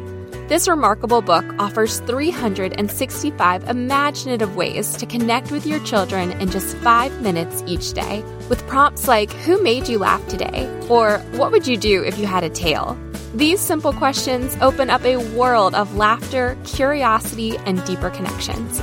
This 0.48 0.66
remarkable 0.66 1.22
book 1.22 1.44
offers 1.60 2.00
365 2.00 3.68
imaginative 3.68 4.56
ways 4.56 4.96
to 4.96 5.06
connect 5.06 5.52
with 5.52 5.64
your 5.64 5.78
children 5.84 6.32
in 6.32 6.50
just 6.50 6.76
five 6.78 7.22
minutes 7.22 7.62
each 7.68 7.92
day, 7.92 8.24
with 8.48 8.66
prompts 8.66 9.06
like 9.06 9.30
Who 9.30 9.62
made 9.62 9.88
you 9.88 9.98
laugh 9.98 10.26
today? 10.26 10.68
or 10.88 11.18
What 11.36 11.52
would 11.52 11.68
you 11.68 11.76
do 11.76 12.02
if 12.02 12.18
you 12.18 12.26
had 12.26 12.42
a 12.42 12.50
tail? 12.50 12.98
These 13.32 13.60
simple 13.60 13.92
questions 13.92 14.56
open 14.60 14.90
up 14.90 15.04
a 15.04 15.18
world 15.36 15.76
of 15.76 15.94
laughter, 15.94 16.58
curiosity, 16.64 17.56
and 17.58 17.84
deeper 17.84 18.10
connections. 18.10 18.82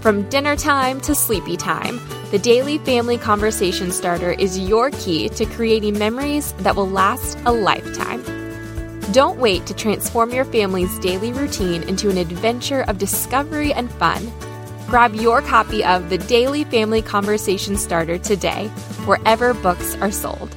From 0.00 0.26
dinner 0.30 0.56
time 0.56 0.98
to 1.02 1.14
sleepy 1.14 1.58
time, 1.58 2.00
the 2.30 2.38
Daily 2.38 2.78
Family 2.78 3.18
Conversation 3.18 3.92
Starter 3.92 4.30
is 4.30 4.58
your 4.58 4.90
key 4.92 5.28
to 5.28 5.44
creating 5.44 5.98
memories 5.98 6.52
that 6.60 6.74
will 6.74 6.88
last 6.88 7.36
a 7.44 7.52
lifetime. 7.52 8.22
Don't 9.12 9.38
wait 9.38 9.66
to 9.66 9.74
transform 9.74 10.30
your 10.30 10.46
family's 10.46 10.98
daily 11.00 11.34
routine 11.34 11.82
into 11.82 12.08
an 12.08 12.16
adventure 12.16 12.80
of 12.84 12.96
discovery 12.96 13.74
and 13.74 13.90
fun. 13.92 14.32
Grab 14.86 15.14
your 15.14 15.42
copy 15.42 15.84
of 15.84 16.08
the 16.08 16.16
Daily 16.16 16.64
Family 16.64 17.02
Conversation 17.02 17.76
Starter 17.76 18.16
today, 18.16 18.68
wherever 19.04 19.52
books 19.52 19.96
are 19.96 20.10
sold. 20.10 20.56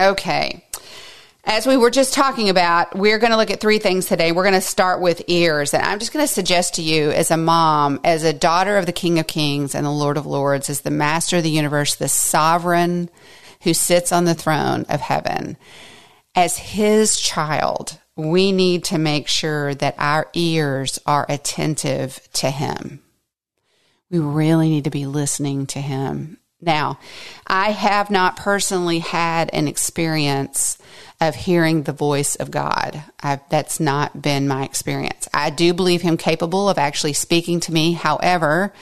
Okay. 0.00 0.64
As 1.44 1.66
we 1.66 1.76
were 1.76 1.90
just 1.90 2.14
talking 2.14 2.50
about, 2.50 2.96
we're 2.96 3.18
going 3.18 3.30
to 3.30 3.36
look 3.36 3.50
at 3.50 3.60
three 3.60 3.78
things 3.78 4.06
today. 4.06 4.32
We're 4.32 4.44
going 4.44 4.54
to 4.54 4.60
start 4.60 5.00
with 5.00 5.22
ears. 5.28 5.72
And 5.72 5.82
I'm 5.82 5.98
just 5.98 6.12
going 6.12 6.26
to 6.26 6.32
suggest 6.32 6.74
to 6.74 6.82
you, 6.82 7.10
as 7.10 7.30
a 7.30 7.36
mom, 7.36 8.00
as 8.04 8.22
a 8.22 8.32
daughter 8.32 8.76
of 8.76 8.86
the 8.86 8.92
King 8.92 9.18
of 9.18 9.26
Kings 9.26 9.74
and 9.74 9.84
the 9.84 9.90
Lord 9.90 10.16
of 10.16 10.26
Lords, 10.26 10.68
as 10.68 10.82
the 10.82 10.90
master 10.90 11.38
of 11.38 11.42
the 11.42 11.50
universe, 11.50 11.94
the 11.94 12.08
sovereign 12.08 13.08
who 13.62 13.74
sits 13.74 14.12
on 14.12 14.24
the 14.24 14.34
throne 14.34 14.84
of 14.88 15.00
heaven, 15.00 15.56
as 16.34 16.56
his 16.58 17.18
child, 17.18 17.98
we 18.14 18.52
need 18.52 18.84
to 18.84 18.98
make 18.98 19.26
sure 19.26 19.74
that 19.74 19.96
our 19.98 20.28
ears 20.34 21.00
are 21.06 21.26
attentive 21.28 22.20
to 22.34 22.50
him. 22.50 23.00
We 24.10 24.18
really 24.18 24.68
need 24.68 24.84
to 24.84 24.90
be 24.90 25.06
listening 25.06 25.66
to 25.68 25.80
him 25.80 26.38
now, 26.60 26.98
I 27.46 27.70
have 27.70 28.10
not 28.10 28.36
personally 28.36 28.98
had 28.98 29.50
an 29.52 29.68
experience 29.68 30.78
of 31.20 31.34
hearing 31.34 31.82
the 31.82 31.92
voice 31.92 32.34
of 32.34 32.50
God. 32.50 33.02
I've, 33.20 33.48
that's 33.48 33.78
not 33.78 34.20
been 34.22 34.48
my 34.48 34.64
experience. 34.64 35.28
I 35.32 35.50
do 35.50 35.72
believe 35.72 36.02
him 36.02 36.16
capable 36.16 36.68
of 36.68 36.78
actually 36.78 37.12
speaking 37.12 37.60
to 37.60 37.72
me. 37.72 37.92
However, 37.92 38.72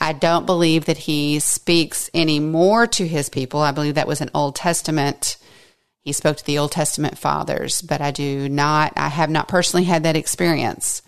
I 0.00 0.12
don't 0.12 0.46
believe 0.46 0.86
that 0.86 0.98
he 0.98 1.38
speaks 1.38 2.10
any 2.12 2.40
more 2.40 2.86
to 2.88 3.06
his 3.06 3.28
people. 3.28 3.60
I 3.60 3.70
believe 3.70 3.94
that 3.94 4.08
was 4.08 4.20
an 4.20 4.30
Old 4.34 4.56
Testament. 4.56 5.36
He 6.02 6.12
spoke 6.12 6.36
to 6.36 6.44
the 6.44 6.58
Old 6.58 6.72
Testament 6.72 7.16
fathers, 7.16 7.80
but 7.80 8.00
I 8.00 8.10
do 8.10 8.48
not, 8.48 8.92
I 8.96 9.08
have 9.08 9.30
not 9.30 9.48
personally 9.48 9.84
had 9.84 10.02
that 10.02 10.16
experience. 10.16 11.00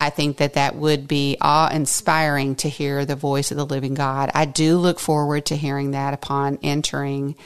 I 0.00 0.10
think 0.10 0.36
that 0.38 0.54
that 0.54 0.76
would 0.76 1.08
be 1.08 1.36
awe 1.40 1.70
inspiring 1.70 2.56
to 2.56 2.68
hear 2.68 3.04
the 3.04 3.16
voice 3.16 3.50
of 3.50 3.56
the 3.56 3.64
living 3.64 3.94
God. 3.94 4.30
I 4.34 4.44
do 4.44 4.76
look 4.76 4.98
forward 4.98 5.46
to 5.46 5.56
hearing 5.56 5.92
that 5.92 6.12
upon 6.12 6.58
entering 6.62 7.36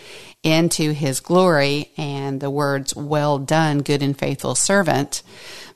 into 0.42 0.92
his 0.92 1.20
glory 1.20 1.92
and 1.96 2.40
the 2.40 2.50
words, 2.50 2.96
well 2.96 3.38
done, 3.38 3.80
good 3.80 4.02
and 4.02 4.18
faithful 4.18 4.54
servant. 4.54 5.22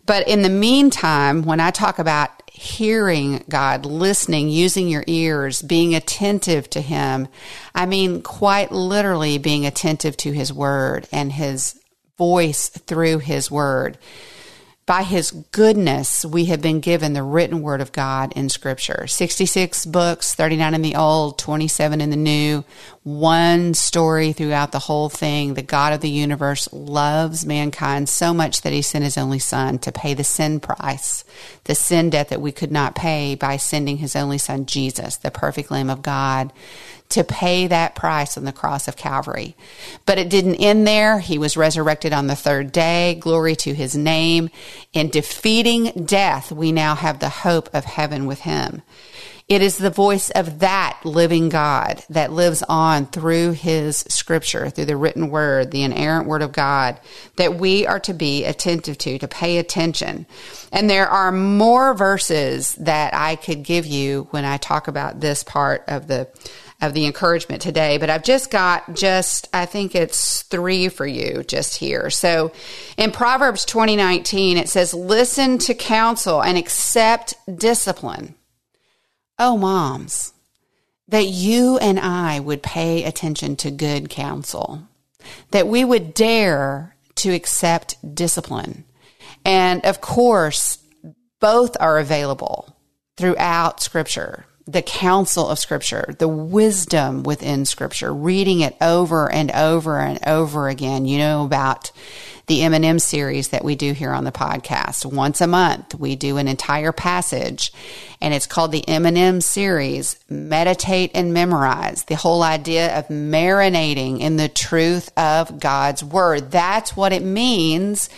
But 0.07 0.27
in 0.27 0.43
the 0.43 0.49
meantime, 0.49 1.43
when 1.43 1.61
I 1.61 1.71
talk 1.71 1.99
about 1.99 2.43
hearing 2.53 3.45
God, 3.49 3.87
listening, 3.87 4.49
using 4.49 4.89
your 4.89 5.05
ears, 5.07 5.63
being 5.63 5.95
attentive 5.95 6.69
to 6.71 6.81
Him, 6.81 7.29
I 7.75 7.87
mean 7.87 8.23
quite 8.23 8.73
literally 8.73 9.39
being 9.39 9.65
attentive 9.65 10.17
to 10.19 10.33
His 10.33 10.53
Word 10.53 11.09
and 11.13 11.33
His 11.33 11.81
voice 12.19 12.69
through 12.69 13.19
His 13.19 13.51
Word 13.51 13.99
by 14.85 15.05
his 15.05 15.31
goodness, 15.31 16.25
we 16.25 16.47
have 16.47 16.61
been 16.61 16.81
given 16.81 17.13
the 17.13 17.23
written 17.23 17.63
word 17.63 17.81
of 17.81 17.93
God 17.93 18.33
in 18.35 18.49
scripture. 18.49 19.07
66 19.07 19.87
books, 19.87 20.35
39 20.35 20.75
in 20.75 20.83
the 20.83 20.97
old, 20.97 21.39
27 21.39 22.01
in 22.01 22.11
the 22.11 22.17
new, 22.17 22.65
one 23.05 23.75
story 23.75 24.33
throughout 24.33 24.73
the 24.73 24.81
whole 24.81 25.09
thing. 25.09 25.55
The 25.55 25.63
God 25.63 25.93
of 25.93 26.01
the 26.01 26.11
universe 26.11 26.69
loves 26.73 27.47
mankind 27.47 28.09
so 28.09 28.35
much 28.35 28.63
that 28.63 28.73
he 28.73 28.83
sent 28.83 29.05
his 29.05 29.17
only 29.17 29.39
son 29.39 29.79
to 29.81 29.93
pay 29.93 30.15
the 30.15 30.25
sin 30.25 30.59
price, 30.59 31.25
the 31.65 31.77
sin 31.77 32.11
debt 32.11 32.31
that 32.31 32.41
we 32.41 32.51
could 32.51 32.73
not 32.73 32.97
pay 32.97 33.37
by 33.37 33.59
sending 33.59 33.99
his 33.99 34.17
only 34.17 34.39
son, 34.39 34.67
Jesus, 34.67 35.17
the 35.17 35.31
perfect 35.31 35.71
lamb 35.71 35.91
of 35.91 36.03
God 36.03 36.53
to 37.13 37.25
pay 37.25 37.67
that 37.67 37.95
price 37.95 38.37
on 38.37 38.45
the 38.45 38.53
cross 38.53 38.89
of 38.89 38.97
Calvary. 38.97 39.57
But 40.07 40.19
it 40.19 40.29
didn't 40.29 40.57
end 40.57 40.87
there. 40.87 41.21
He 41.21 41.39
was 41.39 41.57
resurrected 41.57 42.13
on 42.13 42.27
the 42.27 42.37
third 42.37 42.73
day. 42.73 43.17
Glory 43.21 43.57
to 43.57 43.75
his 43.75 43.97
name. 43.97 44.51
In 44.93 45.09
defeating 45.09 46.05
death, 46.05 46.53
we 46.53 46.73
now 46.73 46.95
have 46.95 47.19
the 47.19 47.29
hope 47.29 47.69
of 47.75 47.85
heaven 47.85 48.27
with 48.27 48.41
him. 48.41 48.83
It 49.49 49.61
is 49.61 49.77
the 49.77 49.91
voice 49.91 50.31
of 50.31 50.61
that 50.61 51.01
living 51.05 51.49
God 51.51 52.03
that 52.09 52.33
lives 52.33 52.63
on 52.69 53.07
through 53.07 53.53
his 53.53 53.99
scripture, 54.09 54.71
through 54.71 54.87
the 54.87 54.97
written 54.97 55.29
word, 55.29 55.71
the 55.71 55.83
inerrant 55.83 56.27
word 56.27 56.41
of 56.41 56.53
God, 56.53 56.99
that 57.37 57.57
we 57.57 57.87
are 57.87 58.01
to 58.01 58.15
be 58.15 58.47
attentive 58.47 58.97
to, 58.99 59.19
to 59.19 59.29
pay 59.29 59.59
attention. 59.59 60.27
And 60.73 60.89
there 60.89 61.09
are 61.09 61.33
more 61.33 61.93
verses 61.93 62.75
that 62.77 63.15
I 63.15 63.37
could 63.37 63.63
give 63.63 63.85
you 63.85 64.29
when 64.31 64.47
I 64.47 64.57
talk 64.57 64.89
about 64.89 65.21
this 65.21 65.43
part 65.43 65.85
of 65.87 66.07
the 66.07 66.29
of 66.83 66.95
the 66.95 67.07
encouragement 67.07 67.63
today, 67.63 67.97
but 67.97 68.11
I've 68.11 68.25
just 68.25 68.51
got 68.51 68.95
just, 68.95 69.49
I 69.55 69.67
think 69.67 69.95
it's 69.95 70.43
three 70.43 70.89
for 70.89 71.07
you 71.07 71.45
just 71.45 71.77
here. 71.77 72.11
So 72.11 72.53
in 72.99 73.13
Proverbs 73.13 73.65
2019, 73.65 74.59
it 74.59 74.69
says, 74.69 74.93
listen 74.93 75.59
to 75.59 75.75
counsel 75.75 76.43
and 76.43 76.59
accept 76.59 77.35
discipline. 77.57 78.35
Oh, 79.39 79.57
moms, 79.57 80.33
that 81.07 81.27
you 81.27 81.79
and 81.79 82.01
I 82.01 82.41
would 82.41 82.65
pay 82.65 83.05
attention 83.05 83.55
to 83.57 83.71
good 83.71 84.11
counsel, 84.11 84.89
that 85.53 85.69
we 85.69 85.85
would 85.85 86.15
dare 86.15 86.97
to 87.17 87.33
accept 87.33 88.15
discipline. 88.15 88.85
And 89.45 89.85
of 89.87 90.01
course, 90.01 90.79
both 91.39 91.77
are 91.79 91.99
available 91.99 92.77
throughout 93.17 93.81
scripture 93.81 94.47
the 94.73 94.83
counsel 94.83 95.49
of 95.49 95.59
Scripture, 95.59 96.15
the 96.19 96.29
wisdom 96.29 97.23
within 97.23 97.67
Scripture, 97.67 98.13
reading 98.13 98.61
it 98.61 98.75
over 98.81 99.31
and 99.31 99.51
over 99.53 99.99
and 99.99 100.19
over 100.27 100.69
again. 100.69 101.05
You 101.05 101.19
know 101.19 101.45
about 101.45 101.93
the 102.47 102.63
M&M 102.63 102.99
series 102.99 103.49
that 103.49 103.65
we 103.65 103.77
do 103.77 103.93
here 103.93 104.13
on 104.13 104.25
the 104.25 104.33
podcast. 104.33 105.05
Once 105.05 105.41
a 105.41 105.47
month, 105.47 105.95
we 105.95 106.17
do 106.17 106.39
an 106.39 106.49
entire 106.49 106.91
passage, 106.91 107.73
and 108.21 108.35
it's 108.35 108.47
called 108.47 108.73
the 108.73 108.87
M&M 108.89 109.41
series, 109.41 110.19
Meditate 110.29 111.13
and 111.15 111.33
Memorize. 111.33 112.05
The 112.05 112.17
whole 112.17 112.43
idea 112.43 112.99
of 112.99 113.07
marinating 113.09 114.21
in 114.21 114.37
the 114.37 114.49
truth 114.49 115.11
of 115.17 115.61
God's 115.61 116.03
Word. 116.03 116.51
That's 116.51 116.97
what 116.97 117.13
it 117.13 117.23
means 117.23 118.11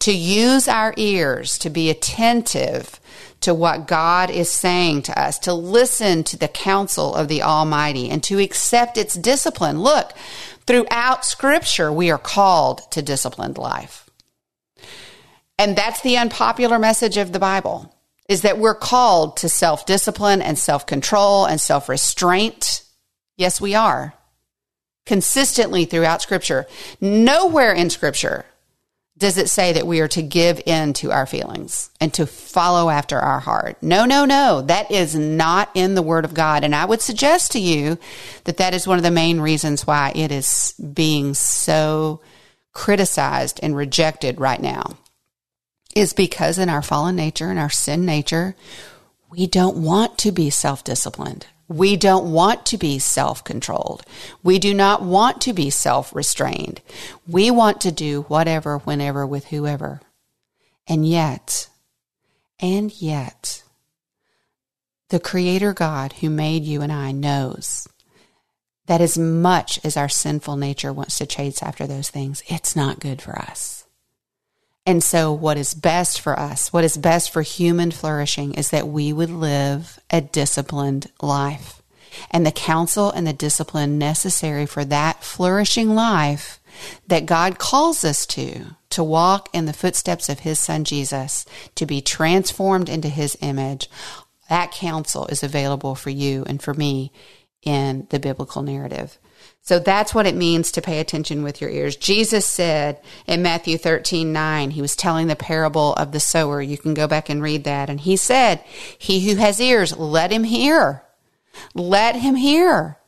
to 0.00 0.12
use 0.12 0.66
our 0.66 0.92
ears, 0.96 1.58
to 1.58 1.70
be 1.70 1.88
attentive 1.88 2.99
to 3.40 3.54
what 3.54 3.86
God 3.86 4.30
is 4.30 4.50
saying 4.50 5.02
to 5.02 5.18
us, 5.18 5.38
to 5.40 5.54
listen 5.54 6.24
to 6.24 6.36
the 6.36 6.48
counsel 6.48 7.14
of 7.14 7.28
the 7.28 7.42
Almighty, 7.42 8.10
and 8.10 8.22
to 8.24 8.38
accept 8.38 8.98
its 8.98 9.14
discipline. 9.14 9.80
Look, 9.80 10.12
throughout 10.66 11.24
Scripture, 11.24 11.92
we 11.92 12.10
are 12.10 12.18
called 12.18 12.90
to 12.92 13.02
disciplined 13.02 13.58
life. 13.58 14.08
And 15.58 15.76
that's 15.76 16.00
the 16.00 16.16
unpopular 16.16 16.78
message 16.78 17.16
of 17.16 17.32
the 17.32 17.38
Bible 17.38 17.94
is 18.30 18.42
that 18.42 18.58
we're 18.58 18.76
called 18.76 19.36
to 19.38 19.48
self 19.48 19.84
discipline 19.84 20.40
and 20.40 20.56
self 20.56 20.86
control 20.86 21.44
and 21.44 21.60
self 21.60 21.88
restraint. 21.88 22.84
Yes, 23.36 23.60
we 23.60 23.74
are. 23.74 24.14
Consistently 25.04 25.84
throughout 25.84 26.22
Scripture. 26.22 26.66
Nowhere 27.00 27.72
in 27.72 27.90
Scripture 27.90 28.46
does 29.20 29.36
it 29.36 29.50
say 29.50 29.74
that 29.74 29.86
we 29.86 30.00
are 30.00 30.08
to 30.08 30.22
give 30.22 30.62
in 30.64 30.94
to 30.94 31.12
our 31.12 31.26
feelings 31.26 31.90
and 32.00 32.12
to 32.14 32.26
follow 32.26 32.88
after 32.88 33.18
our 33.18 33.38
heart? 33.38 33.76
No, 33.82 34.06
no, 34.06 34.24
no. 34.24 34.62
That 34.62 34.90
is 34.90 35.14
not 35.14 35.70
in 35.74 35.94
the 35.94 36.02
Word 36.02 36.24
of 36.24 36.32
God. 36.32 36.64
And 36.64 36.74
I 36.74 36.86
would 36.86 37.02
suggest 37.02 37.52
to 37.52 37.60
you 37.60 37.98
that 38.44 38.56
that 38.56 38.72
is 38.72 38.88
one 38.88 38.96
of 38.96 39.04
the 39.04 39.10
main 39.10 39.40
reasons 39.40 39.86
why 39.86 40.12
it 40.16 40.32
is 40.32 40.74
being 40.94 41.34
so 41.34 42.22
criticized 42.72 43.60
and 43.62 43.76
rejected 43.76 44.40
right 44.40 44.60
now, 44.60 44.96
is 45.94 46.14
because 46.14 46.56
in 46.56 46.70
our 46.70 46.82
fallen 46.82 47.14
nature 47.14 47.50
and 47.50 47.58
our 47.58 47.68
sin 47.68 48.06
nature, 48.06 48.56
we 49.28 49.46
don't 49.46 49.76
want 49.76 50.16
to 50.18 50.32
be 50.32 50.48
self 50.48 50.82
disciplined. 50.82 51.46
We 51.70 51.96
don't 51.96 52.32
want 52.32 52.66
to 52.66 52.78
be 52.78 52.98
self 52.98 53.44
controlled. 53.44 54.04
We 54.42 54.58
do 54.58 54.74
not 54.74 55.02
want 55.02 55.40
to 55.42 55.52
be 55.52 55.70
self 55.70 56.12
restrained. 56.12 56.80
We 57.28 57.52
want 57.52 57.80
to 57.82 57.92
do 57.92 58.22
whatever, 58.22 58.78
whenever, 58.78 59.24
with 59.24 59.46
whoever. 59.46 60.00
And 60.88 61.06
yet, 61.06 61.68
and 62.58 62.92
yet, 63.00 63.62
the 65.10 65.20
Creator 65.20 65.72
God 65.74 66.14
who 66.14 66.28
made 66.28 66.64
you 66.64 66.82
and 66.82 66.90
I 66.90 67.12
knows 67.12 67.86
that 68.86 69.00
as 69.00 69.16
much 69.16 69.78
as 69.84 69.96
our 69.96 70.08
sinful 70.08 70.56
nature 70.56 70.92
wants 70.92 71.18
to 71.18 71.26
chase 71.26 71.62
after 71.62 71.86
those 71.86 72.10
things, 72.10 72.42
it's 72.48 72.74
not 72.74 72.98
good 72.98 73.22
for 73.22 73.38
us. 73.38 73.79
And 74.86 75.04
so, 75.04 75.32
what 75.32 75.58
is 75.58 75.74
best 75.74 76.20
for 76.20 76.38
us, 76.38 76.72
what 76.72 76.84
is 76.84 76.96
best 76.96 77.30
for 77.30 77.42
human 77.42 77.90
flourishing, 77.90 78.54
is 78.54 78.70
that 78.70 78.88
we 78.88 79.12
would 79.12 79.30
live 79.30 80.00
a 80.10 80.20
disciplined 80.20 81.10
life. 81.20 81.82
And 82.30 82.44
the 82.44 82.52
counsel 82.52 83.10
and 83.10 83.26
the 83.26 83.32
discipline 83.32 83.98
necessary 83.98 84.66
for 84.66 84.84
that 84.86 85.22
flourishing 85.22 85.94
life 85.94 86.60
that 87.06 87.26
God 87.26 87.58
calls 87.58 88.04
us 88.04 88.26
to, 88.26 88.76
to 88.90 89.04
walk 89.04 89.48
in 89.52 89.66
the 89.66 89.72
footsteps 89.72 90.28
of 90.28 90.40
His 90.40 90.58
Son 90.58 90.84
Jesus, 90.84 91.44
to 91.74 91.86
be 91.86 92.00
transformed 92.00 92.88
into 92.88 93.08
His 93.08 93.36
image, 93.40 93.88
that 94.48 94.72
counsel 94.72 95.26
is 95.26 95.42
available 95.42 95.94
for 95.94 96.10
you 96.10 96.44
and 96.46 96.60
for 96.60 96.74
me 96.74 97.12
in 97.62 98.06
the 98.10 98.18
biblical 98.18 98.62
narrative. 98.62 99.18
So 99.62 99.78
that's 99.78 100.14
what 100.14 100.26
it 100.26 100.34
means 100.34 100.72
to 100.72 100.82
pay 100.82 101.00
attention 101.00 101.42
with 101.42 101.60
your 101.60 101.70
ears. 101.70 101.96
Jesus 101.96 102.46
said 102.46 103.00
in 103.26 103.42
Matthew 103.42 103.78
13, 103.78 104.32
9, 104.32 104.70
he 104.70 104.80
was 104.80 104.96
telling 104.96 105.26
the 105.26 105.36
parable 105.36 105.94
of 105.94 106.12
the 106.12 106.20
sower. 106.20 106.62
You 106.62 106.78
can 106.78 106.94
go 106.94 107.06
back 107.06 107.28
and 107.28 107.42
read 107.42 107.64
that. 107.64 107.90
And 107.90 108.00
he 108.00 108.16
said, 108.16 108.64
He 108.98 109.28
who 109.28 109.36
has 109.36 109.60
ears, 109.60 109.96
let 109.96 110.32
him 110.32 110.44
hear. 110.44 111.02
Let 111.74 112.16
him 112.16 112.34
hear. 112.34 112.98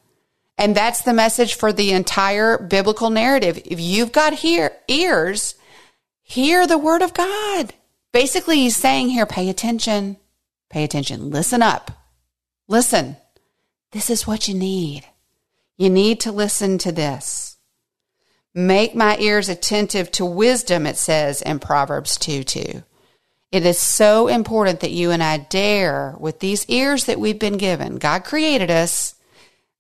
And 0.58 0.74
that's 0.74 1.02
the 1.02 1.14
message 1.14 1.54
for 1.54 1.72
the 1.72 1.92
entire 1.92 2.58
biblical 2.58 3.10
narrative. 3.10 3.60
If 3.64 3.80
you've 3.80 4.12
got 4.12 4.34
hear, 4.34 4.72
ears, 4.86 5.54
hear 6.22 6.66
the 6.66 6.78
word 6.78 7.02
of 7.02 7.14
God. 7.14 7.72
Basically, 8.12 8.56
he's 8.58 8.76
saying 8.76 9.08
here, 9.08 9.26
pay 9.26 9.48
attention, 9.48 10.18
pay 10.70 10.84
attention, 10.84 11.30
listen 11.30 11.62
up, 11.62 11.90
listen. 12.68 13.16
This 13.92 14.10
is 14.10 14.26
what 14.26 14.48
you 14.48 14.54
need. 14.54 15.04
You 15.76 15.90
need 15.90 16.20
to 16.20 16.32
listen 16.32 16.78
to 16.78 16.92
this. 16.92 17.56
Make 18.54 18.94
my 18.94 19.16
ears 19.18 19.48
attentive 19.48 20.10
to 20.12 20.26
wisdom, 20.26 20.86
it 20.86 20.98
says 20.98 21.40
in 21.40 21.58
Proverbs 21.58 22.18
2 22.18 22.44
2. 22.44 22.82
It 23.50 23.66
is 23.66 23.78
so 23.78 24.28
important 24.28 24.80
that 24.80 24.90
you 24.90 25.10
and 25.10 25.22
I 25.22 25.38
dare, 25.38 26.14
with 26.18 26.40
these 26.40 26.66
ears 26.66 27.04
that 27.04 27.20
we've 27.20 27.38
been 27.38 27.58
given, 27.58 27.96
God 27.96 28.24
created 28.24 28.70
us, 28.70 29.14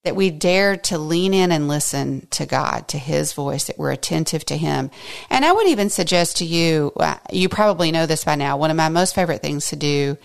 that 0.04 0.16
we 0.16 0.30
dare 0.30 0.76
to 0.76 0.98
lean 0.98 1.32
in 1.32 1.52
and 1.52 1.68
listen 1.68 2.26
to 2.30 2.44
God, 2.44 2.88
to 2.88 2.98
His 2.98 3.32
voice, 3.32 3.64
that 3.64 3.78
we're 3.78 3.92
attentive 3.92 4.44
to 4.46 4.56
Him. 4.56 4.90
And 5.30 5.44
I 5.44 5.52
would 5.52 5.68
even 5.68 5.90
suggest 5.90 6.38
to 6.38 6.44
you, 6.44 6.92
uh, 6.96 7.16
you 7.30 7.48
probably 7.48 7.92
know 7.92 8.06
this 8.06 8.24
by 8.24 8.34
now, 8.34 8.56
one 8.56 8.70
of 8.70 8.76
my 8.76 8.88
most 8.88 9.14
favorite 9.14 9.42
things 9.42 9.68
to 9.68 9.76
do 9.76 10.18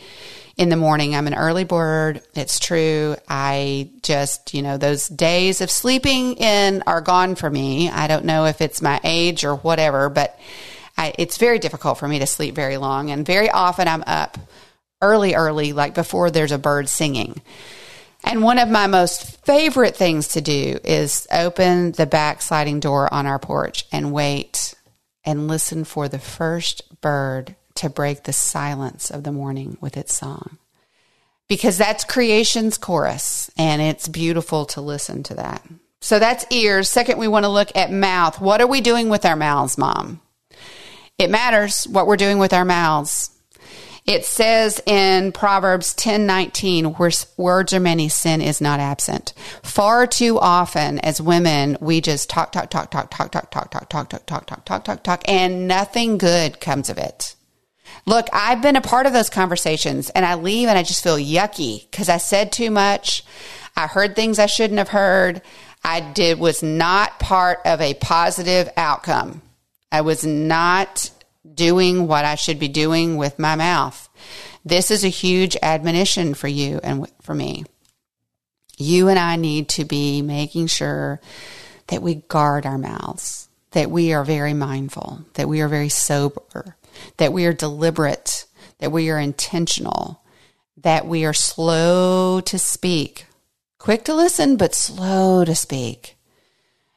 in 0.57 0.69
the 0.69 0.75
morning. 0.75 1.15
I'm 1.15 1.27
an 1.27 1.35
early 1.35 1.63
bird. 1.63 2.21
It's 2.33 2.59
true. 2.59 3.15
I 3.29 3.91
just, 4.01 4.53
you 4.53 4.63
know, 4.63 4.77
those 4.77 5.07
days 5.07 5.61
of 5.61 5.69
sleeping 5.69 6.33
in 6.33 6.83
are 6.87 7.01
gone 7.01 7.35
for 7.35 7.49
me. 7.49 7.89
I 7.89 8.07
don't 8.07 8.25
know 8.25 8.45
if 8.45 8.59
it's 8.59 8.81
my 8.81 8.99
age 9.03 9.45
or 9.45 9.55
whatever, 9.55 10.09
but 10.09 10.37
I, 10.97 11.13
it's 11.19 11.37
very 11.37 11.59
difficult 11.59 11.99
for 11.99 12.07
me 12.07 12.19
to 12.19 12.25
sleep 12.25 12.55
very 12.55 12.77
long. 12.77 13.11
And 13.11 13.25
very 13.25 13.51
often 13.51 13.87
I'm 13.87 14.03
up 14.07 14.39
early, 14.99 15.35
early, 15.35 15.73
like 15.73 15.93
before 15.93 16.31
there's 16.31 16.51
a 16.51 16.57
bird 16.57 16.89
singing. 16.89 17.39
And 18.23 18.41
one 18.41 18.57
of 18.57 18.67
my 18.67 18.87
most 18.87 19.45
favorite 19.45 19.95
things 19.95 20.29
to 20.29 20.41
do 20.41 20.79
is 20.83 21.27
open 21.31 21.91
the 21.91 22.07
back 22.07 22.41
sliding 22.41 22.79
door 22.79 23.13
on 23.13 23.27
our 23.27 23.37
porch 23.37 23.85
and 23.91 24.11
wait 24.11 24.73
and 25.23 25.47
listen 25.47 25.83
for 25.83 26.09
the 26.09 26.19
first 26.19 26.99
bird 26.99 27.55
to 27.77 27.89
break 27.89 28.23
the 28.23 28.33
silence 28.33 29.09
of 29.09 29.23
the 29.23 29.31
morning 29.31 29.77
with 29.81 29.97
its 29.97 30.15
song. 30.15 30.57
Because 31.47 31.77
that's 31.77 32.03
creation's 32.03 32.77
chorus, 32.77 33.49
and 33.57 33.81
it's 33.81 34.07
beautiful 34.07 34.65
to 34.67 34.81
listen 34.81 35.23
to 35.23 35.35
that. 35.35 35.65
So 36.01 36.19
that's 36.19 36.45
ears. 36.51 36.89
Second, 36.89 37.17
we 37.17 37.27
want 37.27 37.45
to 37.45 37.49
look 37.49 37.75
at 37.75 37.91
mouth. 37.91 38.39
What 38.41 38.61
are 38.61 38.67
we 38.67 38.81
doing 38.81 39.09
with 39.09 39.25
our 39.25 39.35
mouths, 39.35 39.77
mom? 39.77 40.21
It 41.17 41.29
matters 41.29 41.85
what 41.85 42.05
we're 42.05 42.17
doing 42.17 42.37
with 42.37 42.53
our 42.53 42.65
mouths. 42.65 43.31
It 44.05 44.23
says 44.23 44.81
in 44.85 45.33
Proverbs 45.33 45.93
10:19, 45.93 46.95
where 46.95 47.11
words 47.35 47.73
are 47.73 47.79
many, 47.79 48.07
sin 48.07 48.39
is 48.41 48.61
not 48.61 48.79
absent. 48.79 49.33
Far 49.63 50.07
too 50.07 50.39
often 50.39 50.99
as 50.99 51.19
women, 51.19 51.77
we 51.81 51.99
just 51.99 52.29
talk, 52.29 52.53
talk, 52.53 52.69
talk, 52.69 52.89
talk, 52.89 53.09
talk, 53.09 53.31
talk, 53.31 53.49
talk, 53.51 53.69
talk, 53.71 53.89
talk, 53.89 54.09
talk, 54.09 54.25
talk, 54.25 54.45
talk, 54.45 54.65
talk, 54.65 54.83
talk, 54.85 55.03
talk, 55.03 55.21
and 55.27 55.67
nothing 55.67 56.17
good 56.17 56.61
comes 56.61 56.89
of 56.89 56.97
it. 56.97 57.35
Look, 58.07 58.29
I've 58.31 58.61
been 58.61 58.77
a 58.77 58.81
part 58.81 59.05
of 59.05 59.11
those 59.11 59.29
conversations 59.29 60.09
and 60.11 60.25
I 60.25 60.35
leave 60.35 60.69
and 60.69 60.79
I 60.79 60.83
just 60.83 61.03
feel 61.03 61.17
yucky 61.17 61.91
because 61.91 62.07
I 62.07 62.17
said 62.17 62.53
too 62.53 62.71
much. 62.71 63.21
I 63.75 63.85
heard 63.85 64.15
things 64.15 64.39
I 64.39 64.45
shouldn't 64.45 64.77
have 64.77 64.87
heard. 64.87 65.41
I 65.83 65.99
did 65.99 66.39
was 66.39 66.63
not 66.63 67.19
part 67.19 67.59
of 67.65 67.81
a 67.81 67.95
positive 67.95 68.69
outcome. 68.77 69.41
I 69.91 70.01
was 70.01 70.25
not 70.25 71.11
doing 71.53 72.07
what 72.07 72.23
I 72.23 72.35
should 72.35 72.59
be 72.59 72.69
doing 72.69 73.17
with 73.17 73.39
my 73.39 73.55
mouth. 73.55 74.07
This 74.63 74.89
is 74.89 75.03
a 75.03 75.09
huge 75.09 75.57
admonition 75.61 76.33
for 76.33 76.47
you 76.47 76.79
and 76.81 77.11
for 77.21 77.35
me. 77.35 77.65
You 78.77 79.09
and 79.09 79.19
I 79.19 79.35
need 79.35 79.67
to 79.69 79.83
be 79.83 80.21
making 80.21 80.67
sure 80.67 81.19
that 81.87 82.01
we 82.01 82.15
guard 82.15 82.65
our 82.65 82.77
mouths, 82.77 83.49
that 83.71 83.91
we 83.91 84.13
are 84.13 84.23
very 84.23 84.53
mindful, 84.53 85.25
that 85.33 85.49
we 85.49 85.59
are 85.59 85.67
very 85.67 85.89
sober, 85.89 86.76
that 87.17 87.33
we 87.33 87.45
are 87.45 87.53
deliberate, 87.53 88.45
that 88.79 88.91
we 88.91 89.09
are 89.09 89.19
intentional, 89.19 90.21
that 90.77 91.07
we 91.07 91.25
are 91.25 91.33
slow 91.33 92.41
to 92.41 92.59
speak, 92.59 93.25
quick 93.79 94.03
to 94.05 94.13
listen, 94.13 94.57
but 94.57 94.75
slow 94.75 95.43
to 95.45 95.55
speak. 95.55 96.15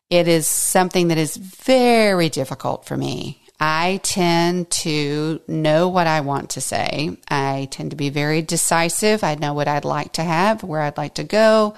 It 0.09 0.27
is 0.27 0.47
something 0.47 1.09
that 1.09 1.19
is 1.19 1.37
very 1.37 2.29
difficult 2.29 2.85
for 2.85 2.97
me 2.97 3.41
I 3.61 4.01
tend 4.03 4.71
to 4.71 5.43
know 5.47 5.89
what 5.89 6.07
I 6.07 6.23
want 6.23 6.51
to 6.51 6.63
say. 6.63 7.19
I 7.29 7.69
tend 7.71 7.91
to 7.91 7.97
be 7.97 8.09
very 8.09 8.41
decisive. 8.41 9.23
I 9.23 9.35
know 9.35 9.53
what 9.53 9.69
I'd 9.69 9.85
like 9.85 10.15
to 10.15 10.25
have, 10.25 10.65
where 10.65 10.81
I'd 10.81 10.97
like 10.97 11.15
to 11.15 11.25
go. 11.25 11.75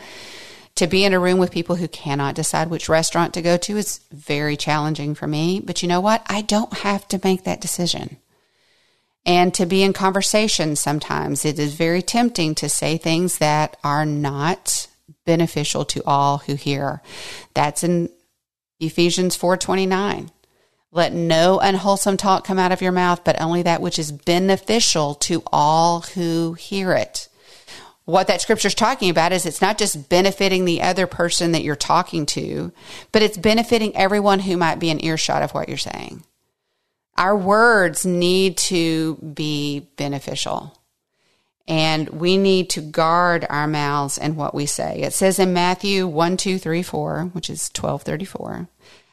To 0.76 0.87
be 0.87 1.04
in 1.04 1.12
a 1.12 1.20
room 1.20 1.38
with 1.38 1.50
people 1.50 1.76
who 1.76 1.88
cannot 1.88 2.35
decide 2.35 2.70
which 2.70 2.88
restaurant 2.88 3.35
to 3.35 3.42
go 3.42 3.56
to 3.58 3.76
is 3.76 4.00
very 4.11 4.56
challenging 4.56 5.14
for 5.14 5.26
me. 5.26 5.61
But 5.61 5.82
you 5.82 5.88
know 5.88 6.00
what? 6.00 6.22
I 6.26 6.42
don't 6.42 6.72
have 6.78 7.06
to 7.08 7.20
make 7.22 7.44
that 7.44 7.61
decision. 7.61 8.16
And 9.24 9.54
to 9.54 9.66
be 9.66 9.82
in 9.82 9.92
conversation 9.92 10.74
sometimes, 10.74 11.44
it 11.44 11.58
is 11.58 11.74
very 11.74 12.02
tempting 12.02 12.54
to 12.56 12.68
say 12.68 12.96
things 12.96 13.38
that 13.38 13.76
are 13.85 14.04
not 14.04 14.88
beneficial 15.24 15.85
to 15.85 16.02
all 16.04 16.38
who 16.38 16.54
hear. 16.54 17.02
That's 17.54 17.85
in 17.85 18.08
Ephesians 18.80 19.37
4:29. 19.37 20.30
Let 20.90 21.12
no 21.12 21.58
unwholesome 21.61 22.16
talk 22.16 22.44
come 22.44 22.58
out 22.58 22.72
of 22.72 22.82
your 22.82 22.92
mouth, 22.92 23.22
but 23.24 23.40
only 23.40 23.62
that 23.62 23.80
which 23.80 23.98
is 23.98 24.12
beneficial 24.12 25.14
to 25.16 25.42
all 25.52 26.00
who 26.00 26.54
hear 26.54 26.92
it. 26.92 27.28
What 28.04 28.26
that 28.26 28.40
scripture 28.40 28.68
is 28.68 28.74
talking 28.74 29.10
about 29.10 29.32
is 29.32 29.46
it's 29.46 29.62
not 29.62 29.78
just 29.78 30.08
benefiting 30.08 30.64
the 30.64 30.82
other 30.82 31.06
person 31.06 31.52
that 31.52 31.62
you're 31.62 31.76
talking 31.76 32.26
to, 32.26 32.72
but 33.12 33.22
it's 33.22 33.36
benefiting 33.36 33.96
everyone 33.96 34.40
who 34.40 34.56
might 34.56 34.80
be 34.80 34.90
an 34.90 35.04
earshot 35.04 35.42
of 35.42 35.52
what 35.52 35.68
you're 35.68 35.78
saying. 35.78 36.24
Our 37.16 37.36
words 37.36 38.04
need 38.04 38.56
to 38.58 39.16
be 39.16 39.88
beneficial. 39.96 40.78
And 41.68 42.08
we 42.08 42.38
need 42.38 42.70
to 42.70 42.80
guard 42.80 43.46
our 43.48 43.68
mouths 43.68 44.18
and 44.18 44.36
what 44.36 44.54
we 44.54 44.66
say. 44.66 45.02
It 45.02 45.12
says 45.12 45.38
in 45.38 45.52
Matthew 45.52 46.08
1, 46.08 46.36
2, 46.36 46.58
3, 46.58 46.82
4, 46.82 47.30
which 47.32 47.48
is 47.48 47.70
1234, 47.70 48.68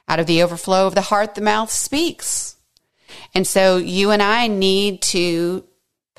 out 0.07 0.19
of 0.19 0.25
the 0.25 0.41
overflow 0.41 0.87
of 0.87 0.95
the 0.95 1.01
heart, 1.01 1.35
the 1.35 1.41
mouth 1.41 1.69
speaks. 1.69 2.55
And 3.35 3.45
so 3.45 3.77
you 3.77 4.09
and 4.09 4.23
I 4.23 4.47
need 4.47 5.03
to 5.03 5.63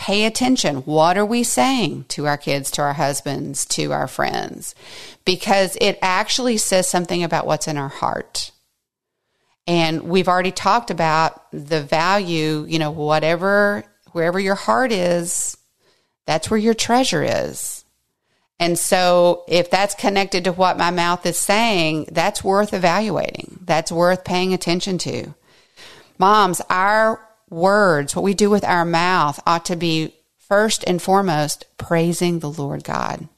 pay 0.01 0.25
attention. 0.25 0.77
What 0.79 1.19
are 1.19 1.27
we 1.27 1.43
saying 1.45 2.07
to 2.09 2.27
our 2.27 2.39
kids, 2.39 2.71
to 2.71 2.83
our 2.83 2.95
husbands, 2.95 3.67
to 3.67 3.93
our 3.93 4.09
friends? 4.09 4.75
Because 5.27 5.77
it 5.79 5.99
actually 6.01 6.57
says 6.57 6.89
something 6.89 7.23
about 7.23 7.47
what's 7.47 7.69
in 7.69 7.77
our 7.77 7.91
heart. 7.91 8.51
And 9.67 10.05
we've 10.05 10.27
already 10.27 10.53
talked 10.53 10.91
about 10.91 11.43
the 11.53 11.83
value, 11.83 12.65
you 12.67 12.79
know, 12.79 12.91
whatever, 12.91 13.85
wherever 14.13 14.41
your 14.41 14.55
heart 14.55 14.91
is, 14.91 15.59
that's 16.25 16.51
where 16.51 16.59
your 16.59 16.73
treasure 16.73 17.23
is. 17.23 17.85
And 18.59 18.79
so 18.79 19.45
if 19.49 19.71
that's 19.71 19.95
connected 19.95 20.45
to 20.45 20.53
what 20.53 20.79
my 20.79 20.91
mouth 20.91 21.27
is 21.27 21.37
saying, 21.37 22.09
that's 22.11 22.43
worth 22.43 22.73
evaluating. 22.73 23.61
That's 23.67 23.93
worth 23.93 24.25
paying 24.25 24.55
attention 24.55 24.97
to. 24.99 25.35
Moms, 26.19 26.63
our 26.71 27.21
words, 27.51 28.17
what 28.17 28.23
we 28.23 28.35
do 28.35 28.49
with 28.49 28.65
our 28.65 28.85
mouth 28.85 29.41
ought 29.47 29.67
to 29.67 29.77
be 29.77 30.15
first 30.39 30.85
and 30.87 31.03
foremost 31.03 31.67
praising 31.77 32.39
the 32.39 32.51
Lord 32.51 32.85
God. 32.85 33.29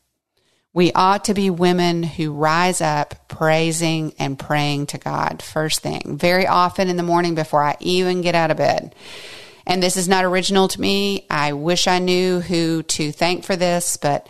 We 0.74 0.92
ought 0.92 1.24
to 1.26 1.34
be 1.34 1.50
women 1.50 2.02
who 2.02 2.32
rise 2.32 2.80
up 2.80 3.28
praising 3.28 4.14
and 4.18 4.38
praying 4.38 4.86
to 4.86 4.98
God 4.98 5.42
first 5.42 5.80
thing, 5.80 6.16
very 6.16 6.46
often 6.46 6.88
in 6.88 6.96
the 6.96 7.02
morning 7.02 7.34
before 7.34 7.62
I 7.62 7.76
even 7.80 8.22
get 8.22 8.34
out 8.34 8.50
of 8.50 8.56
bed. 8.56 8.94
And 9.66 9.82
this 9.82 9.96
is 9.96 10.08
not 10.08 10.24
original 10.24 10.68
to 10.68 10.80
me. 10.80 11.26
I 11.28 11.52
wish 11.52 11.86
I 11.86 11.98
knew 11.98 12.40
who 12.40 12.82
to 12.84 13.12
thank 13.12 13.44
for 13.44 13.54
this, 13.54 13.96
but 13.98 14.26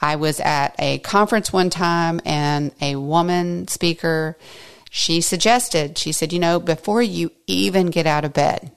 I 0.00 0.16
was 0.16 0.40
at 0.40 0.74
a 0.78 0.98
conference 0.98 1.52
one 1.52 1.70
time 1.70 2.20
and 2.24 2.72
a 2.80 2.96
woman 2.96 3.68
speaker, 3.68 4.36
she 4.90 5.20
suggested, 5.20 5.96
she 5.96 6.12
said, 6.12 6.32
you 6.32 6.38
know, 6.38 6.60
before 6.60 7.02
you 7.02 7.30
even 7.46 7.86
get 7.86 8.06
out 8.06 8.24
of 8.24 8.32
bed, 8.32 8.70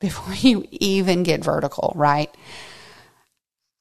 before 0.00 0.34
you 0.40 0.66
even 0.70 1.22
get 1.22 1.44
vertical, 1.44 1.92
right? 1.94 2.34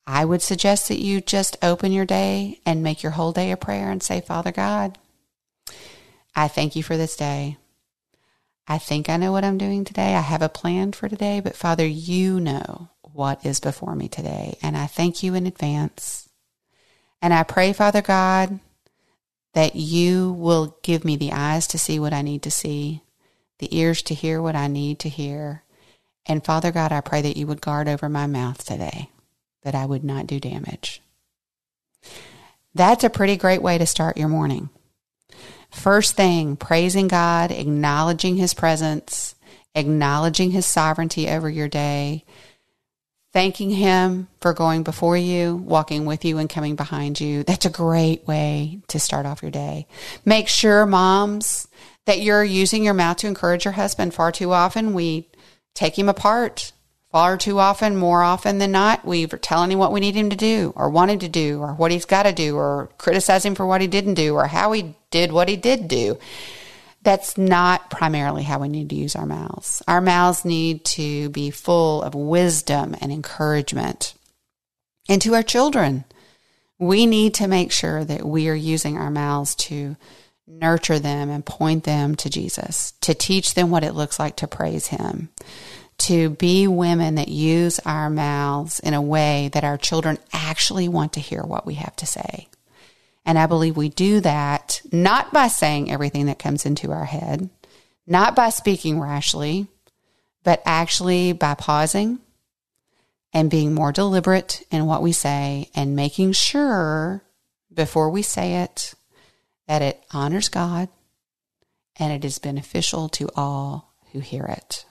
I 0.08 0.24
would 0.24 0.42
suggest 0.42 0.88
that 0.88 1.00
you 1.00 1.20
just 1.20 1.58
open 1.64 1.92
your 1.92 2.06
day 2.06 2.60
and 2.66 2.84
make 2.84 3.02
your 3.02 3.14
whole 3.14 3.32
day 3.32 3.52
a 3.52 3.58
prayer 3.58 3.90
and 3.90 4.04
say, 4.04 4.22
Father 4.22 4.52
God, 4.52 4.98
I 6.36 6.48
thank 6.48 6.76
you 6.76 6.84
for 6.84 6.96
this 6.96 7.16
day. 7.16 7.58
I 8.68 8.78
think 8.78 9.10
I 9.10 9.18
know 9.18 9.32
what 9.32 9.44
I'm 9.44 9.58
doing 9.58 9.84
today. 9.84 10.16
I 10.16 10.22
have 10.22 10.42
a 10.42 10.50
plan 10.50 10.92
for 10.92 11.08
today, 11.10 11.40
but 11.40 11.56
Father, 11.56 11.86
you 11.86 12.40
know 12.40 12.90
what 13.02 13.46
is 13.46 13.60
before 13.60 13.96
me 13.96 14.08
today. 14.08 14.58
And 14.62 14.76
I 14.76 14.86
thank 14.88 15.24
you 15.24 15.34
in 15.34 15.48
advance 15.48 16.26
and 17.26 17.34
I 17.34 17.42
pray, 17.42 17.74
Father 17.74 18.04
God, 18.04 18.60
that 19.56 19.76
you 19.76 20.34
will 20.34 20.78
give 20.84 21.04
me 21.04 21.16
the 21.16 21.32
eyes 21.32 21.66
to 21.68 21.80
see 21.80 21.98
what 21.98 22.14
I 22.14 22.22
need 22.22 22.44
to 22.44 22.52
see, 22.52 23.02
the 23.58 23.76
ears 23.76 24.04
to 24.04 24.14
hear 24.14 24.42
what 24.42 24.56
I 24.56 24.68
need 24.68 25.00
to 25.00 25.10
hear. 25.10 25.64
And 26.28 26.44
Father 26.44 26.72
God, 26.72 26.92
I 26.92 27.02
pray 27.02 27.22
that 27.22 27.38
you 27.38 27.48
would 27.48 27.62
guard 27.62 27.88
over 27.88 28.10
my 28.10 28.28
mouth 28.28 28.64
today, 28.66 29.10
that 29.64 29.76
I 29.76 29.86
would 29.86 30.04
not 30.04 30.28
do 30.28 30.40
damage. 30.40 31.02
That's 32.74 33.04
a 33.04 33.10
pretty 33.10 33.38
great 33.38 33.62
way 33.62 33.78
to 33.78 33.86
start 33.86 34.18
your 34.18 34.28
morning. 34.28 34.70
First 35.72 36.16
thing, 36.16 36.56
praising 36.56 37.08
God, 37.08 37.52
acknowledging 37.52 38.38
his 38.38 38.54
presence, 38.54 39.36
acknowledging 39.74 40.52
his 40.52 40.66
sovereignty 40.66 41.30
over 41.30 41.50
your 41.50 41.68
day, 41.68 42.26
thanking 43.36 43.70
Him 43.70 44.30
for 44.40 44.54
going 44.54 44.84
before 44.84 45.18
you, 45.18 45.58
walking 45.58 46.06
with 46.06 46.24
you, 46.24 46.38
and 46.38 46.50
coming 46.50 46.78
behind 46.78 47.20
you. 47.20 47.44
That's 47.44 47.66
a 47.66 47.70
great 47.70 48.26
way 48.26 48.80
to 48.88 48.98
start 48.98 49.26
off 49.26 49.42
your 49.42 49.52
day. 49.52 49.88
Make 50.24 50.48
sure, 50.48 50.86
moms, 50.86 51.68
that 52.06 52.22
you're 52.22 52.46
using 52.46 52.86
your 52.86 52.94
mouth 52.94 53.18
to 53.18 53.28
encourage 53.28 53.66
your 53.66 53.74
husband. 53.74 54.14
Far 54.14 54.32
too 54.32 54.54
often, 54.54 54.94
we 54.94 55.28
take 55.76 55.98
him 55.98 56.10
apart. 56.10 56.72
Far 57.12 57.38
too 57.38 57.60
often, 57.60 57.96
more 57.96 58.24
often 58.24 58.58
than 58.58 58.72
not, 58.72 59.06
we're 59.06 59.28
telling 59.28 59.72
him 59.72 59.80
what 59.80 59.94
we 59.94 60.00
need 60.00 60.16
him 60.16 60.32
to 60.32 60.36
do, 60.36 60.74
or 60.76 60.90
want 60.90 61.12
him 61.12 61.20
to 61.20 61.30
do, 61.30 61.62
or 61.62 61.74
what 61.74 61.92
he's 61.92 62.06
got 62.06 62.24
to 62.24 62.34
do, 62.34 62.58
or 62.58 62.90
criticize 62.98 63.46
him 63.46 63.56
for 63.56 63.66
what 63.66 63.82
he 63.82 63.88
didn't 63.88 64.16
do, 64.16 64.34
or 64.34 64.48
how 64.48 64.72
he 64.72 64.96
did 65.12 65.32
what 65.32 65.48
he 65.48 65.56
did 65.56 65.88
do 65.88 66.18
that's 67.06 67.38
not 67.38 67.90
primarily 67.90 68.44
how 68.44 68.60
we 68.60 68.68
need 68.68 68.90
to 68.90 68.96
use 68.96 69.16
our 69.16 69.28
mouths. 69.28 69.82
Our 69.88 70.02
mouths 70.02 70.44
need 70.44 70.84
to 70.86 71.30
be 71.30 71.52
full 71.52 72.02
of 72.02 72.16
wisdom 72.16 72.96
and 73.00 73.12
encouragement. 73.12 74.16
And 75.08 75.22
to 75.22 75.36
our 75.36 75.44
children, 75.44 76.04
we 76.80 77.06
need 77.06 77.36
to 77.36 77.48
make 77.48 77.72
sure 77.72 78.04
that 78.04 78.26
we 78.26 78.50
are 78.50 78.56
using 78.56 78.98
our 78.98 79.12
mouths 79.12 79.56
to 79.56 79.96
nurture 80.48 81.00
them 81.00 81.30
and 81.30 81.46
point 81.46 81.84
them 81.84 82.16
to 82.16 82.30
Jesus, 82.30 82.94
to 83.02 83.14
teach 83.14 83.54
them 83.54 83.70
what 83.70 83.84
it 83.84 83.96
looks 83.96 84.20
like 84.20 84.36
to 84.38 84.48
praise 84.48 84.88
Him, 84.88 85.30
to 86.00 86.30
be 86.30 86.68
women 86.68 87.16
that 87.16 87.28
use 87.28 87.80
our 87.80 88.10
mouths 88.10 88.80
in 88.80 88.94
a 88.94 89.02
way 89.02 89.50
that 89.54 89.64
our 89.64 89.78
children 89.78 90.18
actually 90.34 90.88
want 90.88 91.14
to 91.14 91.20
hear 91.20 91.42
what 91.42 91.66
we 91.66 91.76
have 91.76 91.96
to 91.98 92.06
say. 92.06 92.48
And 93.26 93.40
I 93.40 93.48
believe 93.48 93.76
we 93.76 93.90
do 93.90 94.20
that 94.20 94.82
not 94.92 95.34
by 95.34 95.48
saying 95.48 95.92
everything 95.92 96.28
that 96.28 96.38
comes 96.40 96.66
into 96.66 96.92
our 96.92 97.06
head, 97.06 97.50
not 98.06 98.36
by 98.36 98.50
speaking 98.50 99.00
rashly, 99.00 99.68
but 100.44 100.62
actually 100.66 101.34
by 101.34 101.56
pausing 101.56 102.20
and 103.34 103.50
being 103.50 103.74
more 103.74 103.92
deliberate 103.92 104.64
in 104.70 104.86
what 104.86 105.02
we 105.02 105.12
say 105.12 105.70
and 105.76 105.96
making 105.96 106.34
sure 106.34 107.24
before 107.74 108.10
we 108.10 108.22
say 108.22 108.58
it 108.64 108.94
that 109.68 109.82
it 109.82 110.04
honors 110.12 110.50
God 110.50 110.90
and 111.98 112.12
it 112.12 112.26
is 112.26 112.40
beneficial 112.40 113.10
to 113.10 113.30
all 113.36 113.94
who 114.12 114.20
hear 114.20 114.46
it. 114.46 114.86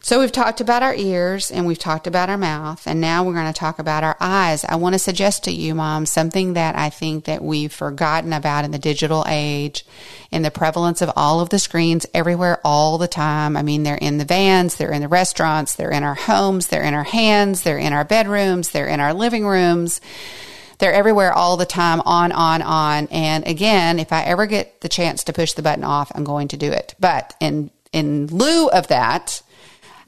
So 0.00 0.20
we've 0.20 0.32
talked 0.32 0.62
about 0.62 0.82
our 0.82 0.94
ears 0.94 1.50
and 1.50 1.66
we've 1.66 1.78
talked 1.78 2.06
about 2.06 2.30
our 2.30 2.38
mouth 2.38 2.86
and 2.86 2.98
now 2.98 3.24
we're 3.24 3.34
going 3.34 3.52
to 3.52 3.58
talk 3.58 3.78
about 3.78 4.04
our 4.04 4.16
eyes. 4.20 4.64
I 4.64 4.76
want 4.76 4.94
to 4.94 4.98
suggest 4.98 5.44
to 5.44 5.50
you, 5.50 5.74
mom, 5.74 6.06
something 6.06 6.54
that 6.54 6.76
I 6.76 6.88
think 6.88 7.26
that 7.26 7.42
we've 7.42 7.70
forgotten 7.70 8.32
about 8.32 8.64
in 8.64 8.70
the 8.70 8.78
digital 8.78 9.22
age, 9.28 9.84
in 10.30 10.40
the 10.40 10.50
prevalence 10.50 11.02
of 11.02 11.12
all 11.14 11.40
of 11.40 11.50
the 11.50 11.58
screens 11.58 12.06
everywhere 12.14 12.58
all 12.64 12.96
the 12.96 13.06
time. 13.06 13.54
I 13.54 13.60
mean, 13.60 13.82
they're 13.82 13.96
in 13.96 14.16
the 14.16 14.24
vans, 14.24 14.76
they're 14.76 14.92
in 14.92 15.02
the 15.02 15.08
restaurants, 15.08 15.74
they're 15.74 15.90
in 15.90 16.04
our 16.04 16.14
homes, 16.14 16.68
they're 16.68 16.84
in 16.84 16.94
our 16.94 17.04
hands, 17.04 17.60
they're 17.60 17.76
in 17.76 17.92
our 17.92 18.04
bedrooms, 18.04 18.70
they're 18.70 18.88
in 18.88 19.00
our 19.00 19.12
living 19.12 19.46
rooms. 19.46 20.00
They're 20.78 20.92
everywhere 20.92 21.32
all 21.32 21.56
the 21.56 21.66
time, 21.66 22.00
on, 22.02 22.32
on, 22.32 22.62
on. 22.62 23.08
And 23.10 23.46
again, 23.46 23.98
if 23.98 24.12
I 24.12 24.22
ever 24.22 24.46
get 24.46 24.80
the 24.80 24.88
chance 24.88 25.24
to 25.24 25.32
push 25.32 25.52
the 25.52 25.62
button 25.62 25.84
off, 25.84 26.12
I'm 26.14 26.24
going 26.24 26.48
to 26.48 26.56
do 26.56 26.70
it. 26.70 26.94
But 27.00 27.34
in, 27.40 27.70
in 27.92 28.28
lieu 28.28 28.68
of 28.68 28.88
that, 28.88 29.42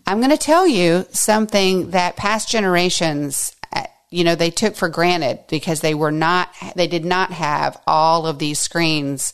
I'm 0.06 0.18
going 0.18 0.30
to 0.30 0.36
tell 0.36 0.66
you 0.66 1.06
something 1.10 1.90
that 1.90 2.16
past 2.16 2.48
generations, 2.48 3.54
uh, 3.72 3.84
you 4.10 4.24
know, 4.24 4.34
they 4.34 4.50
took 4.50 4.76
for 4.76 4.88
granted 4.88 5.40
because 5.48 5.80
they 5.80 5.94
were 5.94 6.12
not, 6.12 6.50
they 6.76 6.86
did 6.86 7.04
not 7.04 7.32
have 7.32 7.80
all 7.86 8.26
of 8.26 8.38
these 8.38 8.58
screens 8.58 9.32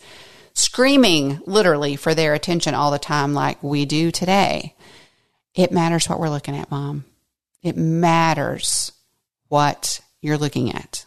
screaming 0.55 1.41
literally 1.47 1.97
for 1.97 2.15
their 2.15 2.35
attention 2.35 2.75
all 2.75 2.91
the 2.91 2.99
time 2.99 3.35
like 3.35 3.63
we 3.63 3.85
do 3.85 4.11
today. 4.11 4.75
It 5.55 5.73
matters 5.73 6.09
what 6.09 6.21
we're 6.21 6.31
looking 6.31 6.57
at, 6.57 6.71
mom. 6.71 7.05
It 7.63 7.77
matters 7.77 8.93
what 9.49 10.01
you're 10.21 10.37
looking 10.37 10.73
at. 10.75 11.06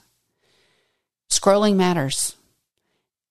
Scrolling 1.30 1.76
matters. 1.76 2.36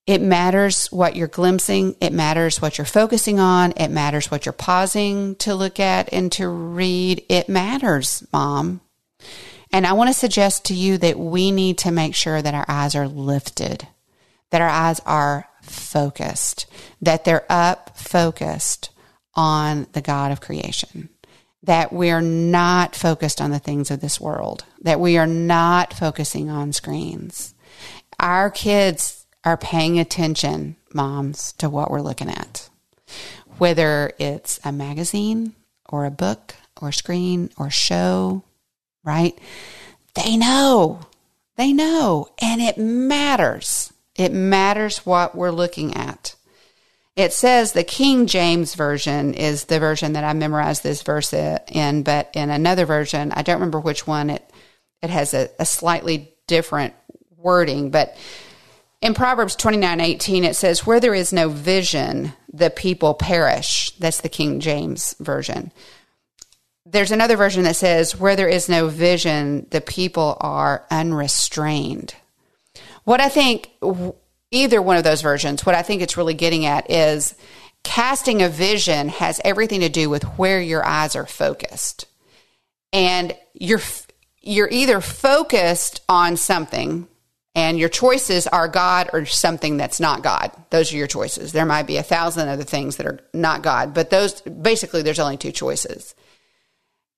It 0.06 0.22
matters 0.22 0.87
what 0.87 1.16
you're 1.16 1.28
glimpsing. 1.28 1.96
It 2.00 2.14
matters 2.14 2.62
what 2.62 2.78
you're 2.78 2.87
focusing 2.87 3.38
on. 3.38 3.72
It 3.72 3.88
matters 3.88 4.30
what 4.30 4.46
you're 4.46 4.54
pausing 4.54 5.34
to 5.37 5.54
look 5.54 5.78
at 5.78 6.11
and 6.12 6.32
to 6.32 6.48
read. 6.48 7.24
It 7.28 7.48
matters, 7.48 8.26
mom. 8.32 8.80
And 9.70 9.87
I 9.87 9.92
want 9.92 10.08
to 10.08 10.14
suggest 10.14 10.64
to 10.66 10.74
you 10.74 10.96
that 10.98 11.18
we 11.18 11.50
need 11.50 11.76
to 11.78 11.90
make 11.90 12.14
sure 12.14 12.40
that 12.40 12.54
our 12.54 12.64
eyes 12.68 12.94
are 12.94 13.06
lifted, 13.06 13.87
that 14.50 14.62
our 14.62 14.68
eyes 14.68 15.00
are 15.04 15.46
focused, 15.61 16.66
that 17.02 17.24
they're 17.24 17.44
up 17.50 17.98
focused 17.98 18.90
on 19.34 19.87
the 19.92 20.00
God 20.00 20.32
of 20.32 20.40
creation, 20.40 21.11
that 21.62 21.92
we're 21.92 22.22
not 22.22 22.96
focused 22.96 23.42
on 23.42 23.50
the 23.50 23.58
things 23.58 23.90
of 23.90 24.00
this 24.00 24.18
world, 24.18 24.64
that 24.80 25.00
we 25.00 25.18
are 25.18 25.26
not 25.26 25.92
focusing 25.92 26.48
on 26.48 26.72
screens. 26.72 27.54
Our 28.20 28.50
kids 28.50 29.26
are 29.44 29.57
paying 29.57 29.98
attention, 29.98 30.76
moms, 30.92 31.52
to 31.54 31.68
what 31.68 31.90
we're 31.90 32.00
looking 32.00 32.28
at. 32.28 32.68
Whether 33.59 34.12
it's 34.18 34.61
a 34.64 34.72
magazine 34.72 35.54
or 35.88 36.04
a 36.04 36.11
book 36.11 36.54
or 36.81 36.92
screen 36.92 37.50
or 37.57 37.70
show, 37.70 38.42
right? 39.04 39.38
They 40.14 40.37
know. 40.37 41.00
They 41.57 41.72
know. 41.72 42.28
And 42.40 42.61
it 42.61 42.78
matters. 42.78 43.92
It 44.16 44.33
matters 44.33 45.07
what 45.07 45.35
we're 45.35 45.50
looking 45.50 45.94
at. 45.94 46.35
It 47.16 47.33
says 47.33 47.72
the 47.72 47.85
King 47.85 48.26
James 48.26 48.74
Version 48.74 49.35
is 49.35 49.64
the 49.64 49.81
version 49.81 50.12
that 50.12 50.22
I 50.22 50.33
memorized 50.35 50.85
this 50.85 51.02
verse 51.02 51.33
in, 51.33 52.02
but 52.04 52.31
in 52.35 52.50
another 52.50 52.87
version, 52.87 53.33
I 53.33 53.42
don't 53.42 53.57
remember 53.57 53.81
which 53.81 54.07
one, 54.07 54.31
it, 54.31 54.48
it 55.02 55.11
has 55.11 55.35
a, 55.35 55.48
a 55.59 55.66
slightly 55.66 56.33
different 56.46 56.94
wording, 57.38 57.90
but 57.90 58.16
in 59.01 59.14
Proverbs 59.14 59.55
29 59.57 60.01
18, 60.01 60.44
it 60.44 60.57
says, 60.57 60.85
Where 60.85 61.01
there 61.01 61.14
is 61.14 61.33
no 61.33 61.48
vision, 61.48 62.33
the 62.53 62.70
people 62.70 63.14
perish. 63.14 63.92
That's 63.98 64.20
the 64.20 64.29
King 64.29 64.61
James 64.61 65.14
Version. 65.20 65.72
There's 66.85 67.12
another 67.12 67.37
version 67.37 67.64
that 67.64 67.77
says, 67.77 68.18
Where 68.18 68.35
there 68.35 68.48
is 68.48 68.68
no 68.68 68.88
vision, 68.88 69.66
the 69.70 69.81
people 69.81 70.37
are 70.40 70.85
unrestrained. 70.90 72.14
What 73.05 73.20
I 73.20 73.29
think, 73.29 73.70
either 74.51 74.83
one 74.83 74.96
of 74.96 75.05
those 75.05 75.22
versions, 75.22 75.64
what 75.64 75.74
I 75.74 75.83
think 75.83 76.03
it's 76.03 76.16
really 76.16 76.35
getting 76.35 76.66
at 76.66 76.90
is 76.90 77.35
casting 77.85 78.42
a 78.42 78.48
vision 78.48 79.09
has 79.09 79.40
everything 79.44 79.81
to 79.81 79.88
do 79.88 80.11
with 80.11 80.24
where 80.38 80.61
your 80.61 80.85
eyes 80.85 81.14
are 81.14 81.27
focused. 81.27 82.07
And 82.92 83.35
you're, 83.55 83.81
you're 84.40 84.68
either 84.70 85.01
focused 85.01 86.03
on 86.09 86.37
something, 86.37 87.07
and 87.58 87.76
your 87.76 87.88
choices 87.88 88.46
are 88.46 88.68
God 88.68 89.10
or 89.12 89.26
something 89.26 89.78
that's 89.78 89.98
not 89.98 90.22
God. 90.22 90.52
Those 90.70 90.92
are 90.92 90.96
your 90.96 91.08
choices. 91.08 91.50
There 91.50 91.66
might 91.66 91.88
be 91.88 91.96
a 91.96 92.04
thousand 92.04 92.48
other 92.48 92.62
things 92.62 92.98
that 92.98 93.06
are 93.06 93.18
not 93.34 93.62
God, 93.62 93.94
but 93.94 94.10
those 94.10 94.40
basically 94.42 95.02
there's 95.02 95.18
only 95.18 95.38
two 95.38 95.50
choices. 95.50 96.14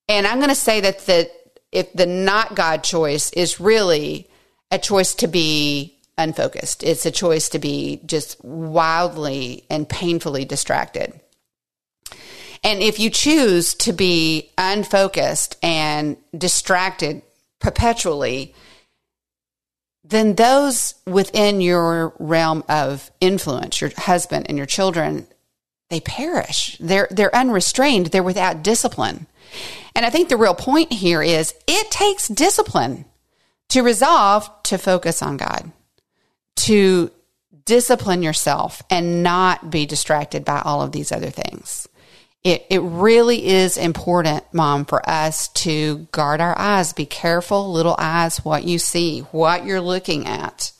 And 0.08 0.26
I'm 0.26 0.38
going 0.38 0.48
to 0.48 0.54
say 0.54 0.80
that 0.80 1.00
the 1.00 1.30
if 1.72 1.92
the 1.92 2.06
not 2.06 2.54
God 2.54 2.82
choice 2.82 3.30
is 3.34 3.60
really 3.60 4.30
a 4.70 4.78
choice 4.78 5.14
to 5.16 5.28
be 5.28 5.98
unfocused. 6.16 6.84
It's 6.84 7.04
a 7.04 7.10
choice 7.10 7.50
to 7.50 7.58
be 7.58 8.00
just 8.06 8.42
wildly 8.42 9.64
and 9.68 9.86
painfully 9.86 10.46
distracted. 10.46 11.20
And 12.64 12.80
if 12.80 12.98
you 12.98 13.10
choose 13.10 13.74
to 13.74 13.92
be 13.92 14.52
unfocused 14.56 15.58
and 15.62 16.16
distracted 16.36 17.20
perpetually, 17.58 18.54
then 20.10 20.34
those 20.34 20.94
within 21.06 21.60
your 21.60 22.14
realm 22.18 22.64
of 22.68 23.10
influence, 23.20 23.80
your 23.80 23.90
husband 23.96 24.46
and 24.48 24.58
your 24.58 24.66
children, 24.66 25.26
they 25.88 26.00
perish. 26.00 26.76
They're, 26.80 27.08
they're 27.10 27.34
unrestrained. 27.34 28.06
They're 28.06 28.22
without 28.22 28.62
discipline. 28.62 29.26
And 29.94 30.04
I 30.04 30.10
think 30.10 30.28
the 30.28 30.36
real 30.36 30.54
point 30.54 30.92
here 30.92 31.22
is 31.22 31.54
it 31.66 31.90
takes 31.90 32.28
discipline 32.28 33.04
to 33.70 33.82
resolve 33.82 34.50
to 34.64 34.78
focus 34.78 35.22
on 35.22 35.36
God, 35.36 35.70
to 36.56 37.10
discipline 37.64 38.22
yourself 38.22 38.82
and 38.90 39.22
not 39.22 39.70
be 39.70 39.86
distracted 39.86 40.44
by 40.44 40.60
all 40.64 40.82
of 40.82 40.92
these 40.92 41.12
other 41.12 41.30
things 41.30 41.88
it, 42.42 42.66
it 42.70 42.80
really 42.80 43.46
is 43.46 43.76
important, 43.76 44.44
mom, 44.52 44.86
for 44.86 45.06
us 45.08 45.48
to 45.48 46.08
guard 46.12 46.40
our 46.40 46.56
eyes. 46.58 46.92
Be 46.94 47.04
careful, 47.04 47.70
little 47.70 47.96
eyes, 47.98 48.44
what 48.44 48.64
you 48.64 48.78
see, 48.78 49.20
what 49.30 49.66
you're 49.66 49.80
looking 49.80 50.26
at. 50.26 50.72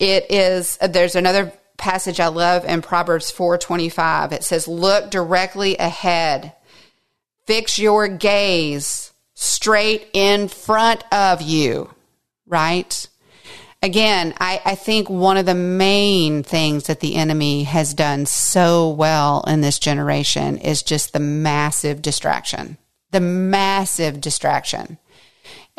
It 0.00 0.30
is, 0.30 0.76
there's 0.78 1.14
another 1.14 1.52
passage 1.76 2.18
I 2.18 2.28
love 2.28 2.64
in 2.64 2.82
Proverbs 2.82 3.30
4:25. 3.30 4.32
It 4.32 4.42
says, 4.42 4.66
"Look 4.66 5.10
directly 5.10 5.76
ahead. 5.76 6.52
Fix 7.46 7.78
your 7.78 8.08
gaze 8.08 9.12
straight 9.34 10.08
in 10.12 10.48
front 10.48 11.04
of 11.12 11.42
you." 11.42 11.90
Right? 12.46 13.06
Again, 13.84 14.34
I, 14.40 14.60
I, 14.64 14.74
think 14.76 15.10
one 15.10 15.36
of 15.36 15.44
the 15.44 15.54
main 15.54 16.42
things 16.42 16.86
that 16.86 17.00
the 17.00 17.16
enemy 17.16 17.64
has 17.64 17.92
done 17.92 18.24
so 18.24 18.88
well 18.88 19.44
in 19.46 19.60
this 19.60 19.78
generation 19.78 20.56
is 20.56 20.82
just 20.82 21.12
the 21.12 21.20
massive 21.20 22.00
distraction. 22.00 22.78
The 23.10 23.20
massive 23.20 24.22
distraction. 24.22 24.98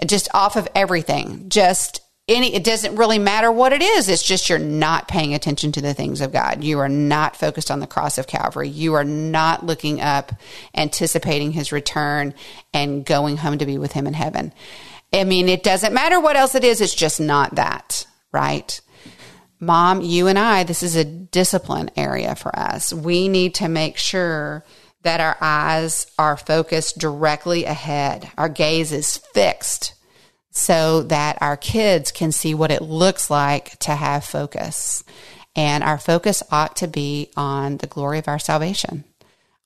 Just 0.06 0.30
off 0.36 0.56
of 0.56 0.68
everything. 0.76 1.50
Just 1.50 2.02
any, 2.28 2.54
it 2.54 2.64
doesn't 2.64 2.96
really 2.96 3.20
matter 3.20 3.52
what 3.52 3.74
it 3.74 3.82
is. 3.82 4.08
It's 4.08 4.24
just 4.24 4.50
you're 4.50 4.60
not 4.60 5.08
paying 5.08 5.34
attention 5.34 5.72
to 5.74 5.82
the 5.82 5.94
things 5.94 6.22
of 6.22 6.32
God. 6.32 6.64
You 6.64 6.80
are 6.80 6.90
not 6.90 7.36
focused 7.36 7.72
on 7.72 7.80
the 7.80 7.88
cross 7.88 8.18
of 8.20 8.28
Calvary. 8.28 8.70
You 8.70 8.94
are 8.94 9.04
not 9.04 9.66
looking 9.66 10.00
up, 10.00 10.32
anticipating 10.76 11.52
his 11.52 11.72
return 11.72 12.36
and 12.74 13.04
going 13.06 13.38
home 13.38 13.58
to 13.58 13.66
be 13.66 13.78
with 13.80 13.94
him 13.94 14.06
in 14.06 14.14
heaven. 14.14 14.54
I 15.20 15.24
mean, 15.24 15.50
it 15.50 15.64
doesn't 15.64 15.94
matter 15.94 16.20
what 16.20 16.36
else 16.36 16.56
it 16.56 16.64
is, 16.64 16.82
it's 16.82 16.94
just 16.94 17.20
not 17.20 17.56
that, 17.56 18.06
right? 18.32 18.80
Mom, 19.60 20.02
you 20.02 20.28
and 20.28 20.38
I, 20.38 20.64
this 20.64 20.84
is 20.84 20.96
a 20.96 21.06
discipline 21.06 21.90
area 21.96 22.36
for 22.36 22.58
us. 22.58 22.94
We 22.94 23.28
need 23.28 23.56
to 23.56 23.70
make 23.70 23.98
sure 23.98 24.66
that 25.04 25.22
our 25.22 25.38
eyes 25.40 26.08
are 26.20 26.36
focused 26.36 26.98
directly 26.98 27.66
ahead, 27.66 28.30
our 28.38 28.50
gaze 28.50 28.92
is 28.92 29.18
fixed 29.18 29.94
so 30.56 31.04
that 31.04 31.38
our 31.42 31.58
kids 31.58 32.12
can 32.12 32.32
see 32.32 32.56
what 32.56 32.72
it 32.72 32.82
looks 32.82 33.30
like 33.30 33.78
to 33.80 33.94
have 33.94 34.24
focus. 34.24 35.04
And 35.54 35.84
our 35.84 35.98
focus 35.98 36.42
ought 36.50 36.78
to 36.78 36.88
be 36.88 37.30
on 37.36 37.78
the 37.78 37.88
glory 37.88 38.20
of 38.20 38.28
our 38.28 38.40
salvation, 38.40 39.04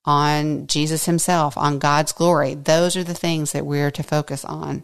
on 0.03 0.65
Jesus 0.67 1.05
himself, 1.05 1.57
on 1.57 1.79
God's 1.79 2.11
glory. 2.11 2.55
Those 2.55 2.97
are 2.97 3.03
the 3.03 3.13
things 3.13 3.51
that 3.51 3.65
we're 3.65 3.91
to 3.91 4.03
focus 4.03 4.43
on. 4.43 4.83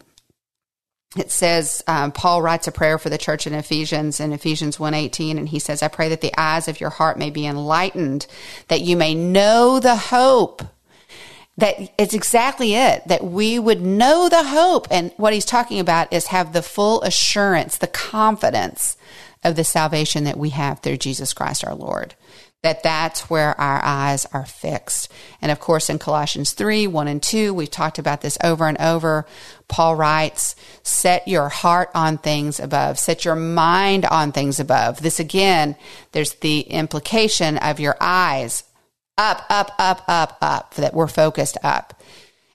It 1.16 1.30
says 1.30 1.82
um, 1.86 2.12
Paul 2.12 2.42
writes 2.42 2.68
a 2.68 2.72
prayer 2.72 2.98
for 2.98 3.08
the 3.08 3.18
church 3.18 3.46
in 3.46 3.54
Ephesians 3.54 4.20
in 4.20 4.32
Ephesians 4.32 4.76
1:18 4.76 5.38
and 5.38 5.48
he 5.48 5.58
says 5.58 5.82
I 5.82 5.88
pray 5.88 6.08
that 6.10 6.20
the 6.20 6.34
eyes 6.38 6.68
of 6.68 6.80
your 6.80 6.90
heart 6.90 7.18
may 7.18 7.30
be 7.30 7.46
enlightened 7.46 8.26
that 8.68 8.82
you 8.82 8.96
may 8.96 9.14
know 9.14 9.80
the 9.80 9.96
hope 9.96 10.62
that 11.58 11.76
it's 11.98 12.14
exactly 12.14 12.74
it 12.74 13.06
that 13.08 13.24
we 13.24 13.58
would 13.58 13.80
know 13.80 14.28
the 14.28 14.44
hope. 14.44 14.86
And 14.90 15.12
what 15.16 15.32
he's 15.32 15.46
talking 15.46 15.80
about 15.80 16.12
is 16.12 16.26
have 16.26 16.52
the 16.52 16.62
full 16.62 17.02
assurance 17.02 17.78
the 17.78 17.86
confidence 17.86 18.96
of 19.42 19.56
the 19.56 19.64
salvation 19.64 20.24
that 20.24 20.36
we 20.36 20.50
have 20.50 20.80
through 20.80 20.98
Jesus 20.98 21.32
Christ 21.32 21.64
our 21.64 21.74
Lord 21.74 22.14
that 22.66 22.82
that's 22.82 23.30
where 23.30 23.58
our 23.60 23.80
eyes 23.84 24.26
are 24.32 24.44
fixed. 24.44 25.12
And 25.40 25.52
of 25.52 25.60
course, 25.60 25.88
in 25.88 26.00
Colossians 26.00 26.50
3 26.50 26.88
1 26.88 27.06
and 27.06 27.22
2, 27.22 27.54
we've 27.54 27.70
talked 27.70 28.00
about 28.00 28.22
this 28.22 28.36
over 28.42 28.66
and 28.66 28.76
over. 28.80 29.24
Paul 29.68 29.94
writes, 29.94 30.56
Set 30.82 31.28
your 31.28 31.48
heart 31.48 31.90
on 31.94 32.18
things 32.18 32.58
above, 32.58 32.98
set 32.98 33.24
your 33.24 33.36
mind 33.36 34.04
on 34.04 34.32
things 34.32 34.58
above. 34.58 35.00
This 35.00 35.20
again, 35.20 35.76
there's 36.10 36.34
the 36.34 36.62
implication 36.62 37.56
of 37.58 37.78
your 37.78 37.96
eyes 38.00 38.64
up, 39.16 39.46
up, 39.48 39.70
up, 39.78 40.02
up, 40.08 40.36
up, 40.42 40.74
that 40.74 40.92
we're 40.92 41.06
focused 41.06 41.58
up. 41.62 42.02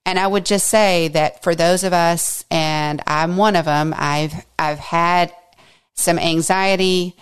And 0.05 0.19
I 0.19 0.27
would 0.27 0.45
just 0.45 0.67
say 0.67 1.07
that 1.07 1.41
for 1.41 1.55
those 1.55 1.85
of 1.85 1.93
us, 1.93 2.43
and 2.51 3.01
I'm 3.07 3.37
one 3.37 3.55
of 3.55 3.63
them, 3.63 3.93
I've, 3.95 4.33
I've 4.59 4.79
had 4.79 5.33
some 5.93 6.19
anxiety. 6.19 7.15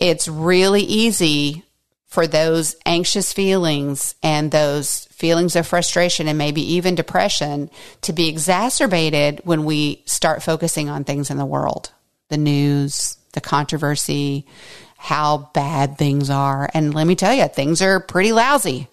It's 0.00 0.26
really 0.26 0.82
easy 0.82 1.64
for 2.10 2.26
those 2.26 2.74
anxious 2.84 3.32
feelings 3.32 4.16
and 4.20 4.50
those 4.50 5.06
feelings 5.06 5.54
of 5.54 5.64
frustration 5.64 6.26
and 6.26 6.36
maybe 6.36 6.74
even 6.74 6.96
depression 6.96 7.70
to 8.02 8.12
be 8.12 8.28
exacerbated 8.28 9.40
when 9.44 9.64
we 9.64 10.02
start 10.06 10.42
focusing 10.42 10.88
on 10.88 11.04
things 11.04 11.30
in 11.30 11.38
the 11.38 11.46
world 11.46 11.92
the 12.28 12.36
news, 12.36 13.16
the 13.32 13.40
controversy, 13.40 14.46
how 14.96 15.50
bad 15.52 15.98
things 15.98 16.30
are. 16.30 16.70
And 16.72 16.94
let 16.94 17.08
me 17.08 17.16
tell 17.16 17.34
you, 17.34 17.48
things 17.48 17.82
are 17.82 17.98
pretty 17.98 18.30
lousy. 18.30 18.86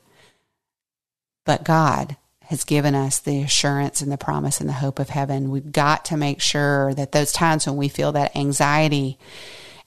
But 1.45 1.63
God 1.63 2.17
has 2.45 2.63
given 2.63 2.95
us 2.95 3.19
the 3.19 3.43
assurance 3.43 4.01
and 4.01 4.12
the 4.12 4.17
promise 4.17 4.60
and 4.60 4.67
the 4.67 4.73
hope 4.73 4.97
of 4.97 5.10
heaven. 5.10 5.51
We've 5.51 5.71
got 5.71 6.06
to 6.06 6.17
make 6.17 6.41
sure 6.41 6.95
that 6.95 7.12
those 7.12 7.32
times 7.32 7.67
when 7.67 7.77
we 7.77 7.89
feel 7.89 8.13
that 8.13 8.36
anxiety 8.36 9.19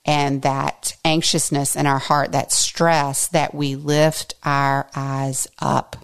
and 0.04 0.42
that 0.42 0.96
anxiousness 1.04 1.76
in 1.76 1.86
our 1.86 1.98
heart, 1.98 2.32
that 2.32 2.52
stress, 2.52 3.28
that 3.28 3.54
we 3.54 3.76
lift 3.76 4.34
our 4.42 4.88
eyes 4.94 5.46
up. 5.58 5.96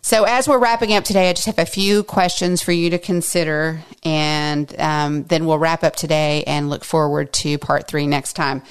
So, 0.00 0.24
as 0.24 0.48
we're 0.48 0.58
wrapping 0.58 0.94
up 0.94 1.04
today, 1.04 1.28
I 1.28 1.32
just 1.32 1.46
have 1.46 1.58
a 1.58 1.66
few 1.66 2.02
questions 2.02 2.62
for 2.62 2.72
you 2.72 2.90
to 2.90 2.98
consider, 2.98 3.82
and 4.04 4.74
um, 4.80 5.24
then 5.24 5.44
we'll 5.44 5.58
wrap 5.58 5.82
up 5.84 5.96
today 5.96 6.44
and 6.46 6.70
look 6.70 6.84
forward 6.84 7.32
to 7.34 7.58
part 7.58 7.88
three 7.88 8.06
next 8.06 8.32
time. 8.34 8.62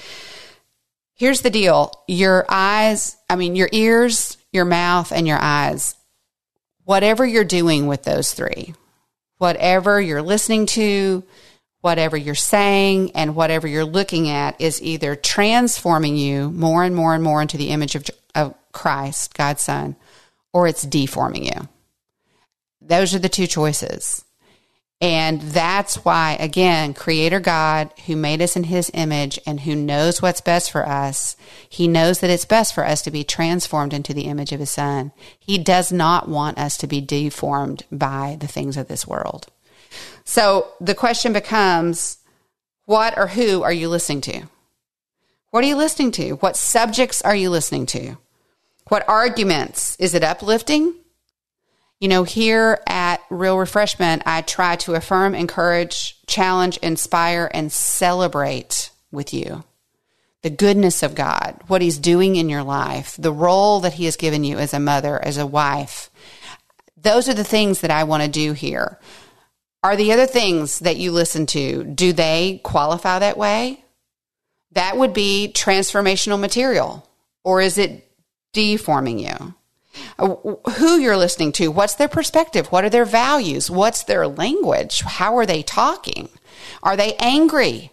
Here's 1.13 1.41
the 1.41 1.50
deal 1.50 1.91
your 2.08 2.45
eyes, 2.50 3.17
I 3.30 3.36
mean, 3.36 3.56
your 3.56 3.69
ears, 3.71 4.38
your 4.52 4.65
mouth, 4.65 5.12
and 5.12 5.28
your 5.28 5.39
eyes, 5.39 5.95
whatever 6.86 7.26
you're 7.26 7.43
doing 7.43 7.88
with 7.88 8.04
those 8.04 8.32
three, 8.34 8.73
whatever 9.38 10.00
you're 10.00 10.21
listening 10.21 10.65
to, 10.67 11.23
whatever 11.81 12.17
you're 12.17 12.35
saying 12.35 13.11
and 13.11 13.35
whatever 13.35 13.67
you're 13.67 13.85
looking 13.85 14.29
at 14.29 14.59
is 14.59 14.81
either 14.81 15.15
transforming 15.15 16.17
you 16.17 16.49
more 16.51 16.83
and 16.83 16.95
more 16.95 17.13
and 17.13 17.23
more 17.23 17.41
into 17.41 17.57
the 17.57 17.69
image 17.69 17.95
of, 17.95 18.05
of 18.35 18.55
Christ, 18.71 19.33
God's 19.33 19.61
Son, 19.61 19.95
or 20.53 20.67
it's 20.67 20.83
deforming 20.83 21.45
you. 21.45 21.67
Those 22.81 23.13
are 23.13 23.19
the 23.19 23.29
two 23.29 23.47
choices. 23.47 24.23
And 24.99 25.41
that's 25.41 26.03
why, 26.03 26.37
again, 26.39 26.95
Creator 26.95 27.39
God, 27.39 27.93
who 28.07 28.15
made 28.15 28.41
us 28.41 28.55
in 28.55 28.63
His 28.63 28.89
image 28.95 29.39
and 29.45 29.59
who 29.59 29.75
knows 29.75 30.23
what's 30.23 30.41
best 30.41 30.71
for 30.71 30.87
us, 30.87 31.35
He 31.69 31.87
knows 31.87 32.19
that 32.19 32.31
it's 32.31 32.45
best 32.45 32.73
for 32.73 32.83
us 32.83 33.03
to 33.03 33.11
be 33.11 33.23
transformed 33.23 33.93
into 33.93 34.13
the 34.13 34.23
image 34.23 34.51
of 34.51 34.59
His 34.59 34.71
Son. 34.71 35.11
He 35.37 35.59
does 35.59 35.91
not 35.91 36.27
want 36.27 36.57
us 36.57 36.77
to 36.77 36.87
be 36.87 36.99
deformed 36.99 37.85
by 37.91 38.37
the 38.39 38.47
things 38.47 38.75
of 38.75 38.87
this 38.87 39.05
world. 39.05 39.51
So 40.27 40.67
the 40.81 40.93
question 40.93 41.31
becomes 41.31 42.17
what 42.83 43.17
or 43.17 43.27
who 43.27 43.63
are 43.63 43.71
you 43.71 43.87
listening 43.87 44.19
to? 44.21 44.43
What 45.51 45.63
are 45.63 45.67
you 45.67 45.77
listening 45.77 46.11
to? 46.11 46.33
What 46.33 46.57
subjects 46.57 47.21
are 47.21 47.35
you 47.35 47.49
listening 47.49 47.85
to? 47.87 48.17
What 48.89 49.07
arguments? 49.07 49.95
Is 50.01 50.13
it 50.13 50.25
uplifting? 50.25 50.93
You 52.01 52.09
know, 52.09 52.25
here 52.25 52.81
at 52.85 53.21
Real 53.29 53.57
Refreshment, 53.57 54.23
I 54.25 54.41
try 54.41 54.75
to 54.75 54.95
affirm, 54.95 55.33
encourage, 55.33 56.17
challenge, 56.27 56.75
inspire, 56.77 57.49
and 57.53 57.71
celebrate 57.71 58.91
with 59.11 59.33
you 59.33 59.63
the 60.41 60.49
goodness 60.49 61.03
of 61.03 61.15
God, 61.15 61.57
what 61.67 61.81
He's 61.81 61.97
doing 61.97 62.35
in 62.35 62.49
your 62.49 62.63
life, 62.63 63.15
the 63.17 63.31
role 63.31 63.79
that 63.79 63.93
He 63.93 64.03
has 64.05 64.17
given 64.17 64.43
you 64.43 64.57
as 64.57 64.73
a 64.73 64.79
mother, 64.79 65.23
as 65.23 65.37
a 65.37 65.47
wife. 65.47 66.09
Those 66.97 67.29
are 67.29 67.33
the 67.33 67.45
things 67.45 67.79
that 67.79 67.91
I 67.91 68.03
want 68.03 68.23
to 68.23 68.29
do 68.29 68.51
here. 68.51 68.99
Are 69.88 69.95
the 69.95 70.12
other 70.12 70.26
things 70.26 70.80
that 70.80 70.97
you 70.97 71.13
listen 71.13 71.45
to, 71.45 71.86
do 71.86 72.12
they 72.12 72.60
qualify 72.62 73.19
that 73.19 73.38
way? 73.38 73.86
That 74.73 74.97
would 74.97 75.13
be 75.13 75.54
transformational 75.56 76.41
material. 76.41 77.10
Or 77.45 77.62
is 77.62 77.78
it 77.78 78.06
deforming 78.52 79.17
you? 79.17 79.56
Uh, 80.19 80.36
who 80.71 80.97
you're 80.97 81.15
listening 81.15 81.54
to, 81.54 81.69
what's 81.69 81.95
their 81.95 82.10
perspective? 82.10 82.67
What 82.67 82.84
are 82.84 82.89
their 82.89 83.06
values? 83.06 83.71
What's 83.71 84.04
their 84.04 84.28
language? 84.28 85.04
How 85.04 85.38
are 85.38 85.45
they 85.45 85.63
talking? 85.63 86.28
Are 86.84 86.97
they 86.97 87.13
angry? 87.13 87.91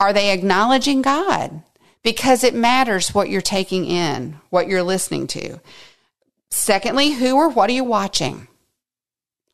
Are 0.00 0.12
they 0.12 0.32
acknowledging 0.32 1.02
God? 1.02 1.62
Because 2.02 2.42
it 2.42 2.52
matters 2.52 3.14
what 3.14 3.30
you're 3.30 3.40
taking 3.40 3.84
in, 3.84 4.40
what 4.50 4.66
you're 4.66 4.82
listening 4.82 5.28
to. 5.28 5.60
Secondly, 6.50 7.12
who 7.12 7.36
or 7.36 7.48
what 7.48 7.70
are 7.70 7.74
you 7.74 7.84
watching? 7.84 8.48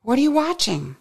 What 0.01 0.19
are 0.19 0.23
you 0.23 0.31
watching? 0.31 0.97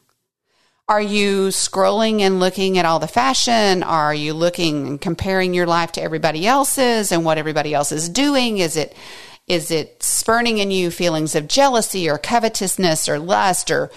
Are 0.90 1.02
you 1.02 1.48
scrolling 1.48 2.22
and 2.22 2.40
looking 2.40 2.78
at 2.78 2.86
all 2.86 3.00
the 3.00 3.10
fashion? 3.10 3.84
Are 3.84 4.14
you 4.14 4.34
looking 4.34 4.88
and 4.88 5.02
comparing 5.02 5.54
your 5.54 5.66
life 5.66 5.92
to 5.94 6.02
everybody 6.02 6.48
else's 6.48 7.12
and 7.12 7.26
what 7.26 7.38
everybody 7.38 7.74
else 7.74 7.92
is 7.92 8.08
doing? 8.08 8.60
Is 8.60 8.78
it 8.78 8.96
is 9.48 9.70
it 9.70 10.02
spurning 10.02 10.60
in 10.60 10.72
you 10.72 10.90
feelings 10.90 11.36
of 11.36 11.50
jealousy 11.50 12.10
or 12.10 12.18
covetousness 12.18 13.10
or 13.10 13.20
lust 13.20 13.70
or 13.70 13.92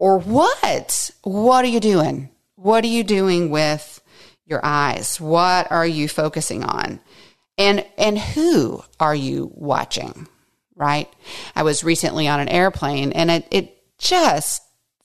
or 0.00 0.18
what? 0.18 1.12
What 1.22 1.64
are 1.64 1.68
you 1.68 1.78
doing? 1.78 2.30
What 2.56 2.82
are 2.82 2.88
you 2.88 3.04
doing 3.04 3.50
with 3.50 4.02
your 4.44 4.60
eyes? 4.64 5.20
What 5.20 5.70
are 5.70 5.86
you 5.86 6.08
focusing 6.08 6.64
on? 6.64 6.98
And 7.56 7.86
and 7.96 8.18
who 8.18 8.82
are 8.98 9.14
you 9.14 9.52
watching? 9.54 10.26
Right? 10.74 11.08
I 11.54 11.62
was 11.62 11.84
recently 11.84 12.26
on 12.26 12.40
an 12.40 12.48
airplane 12.48 13.12
and 13.12 13.30
it, 13.30 13.46
it 13.52 13.98
just 13.98 14.62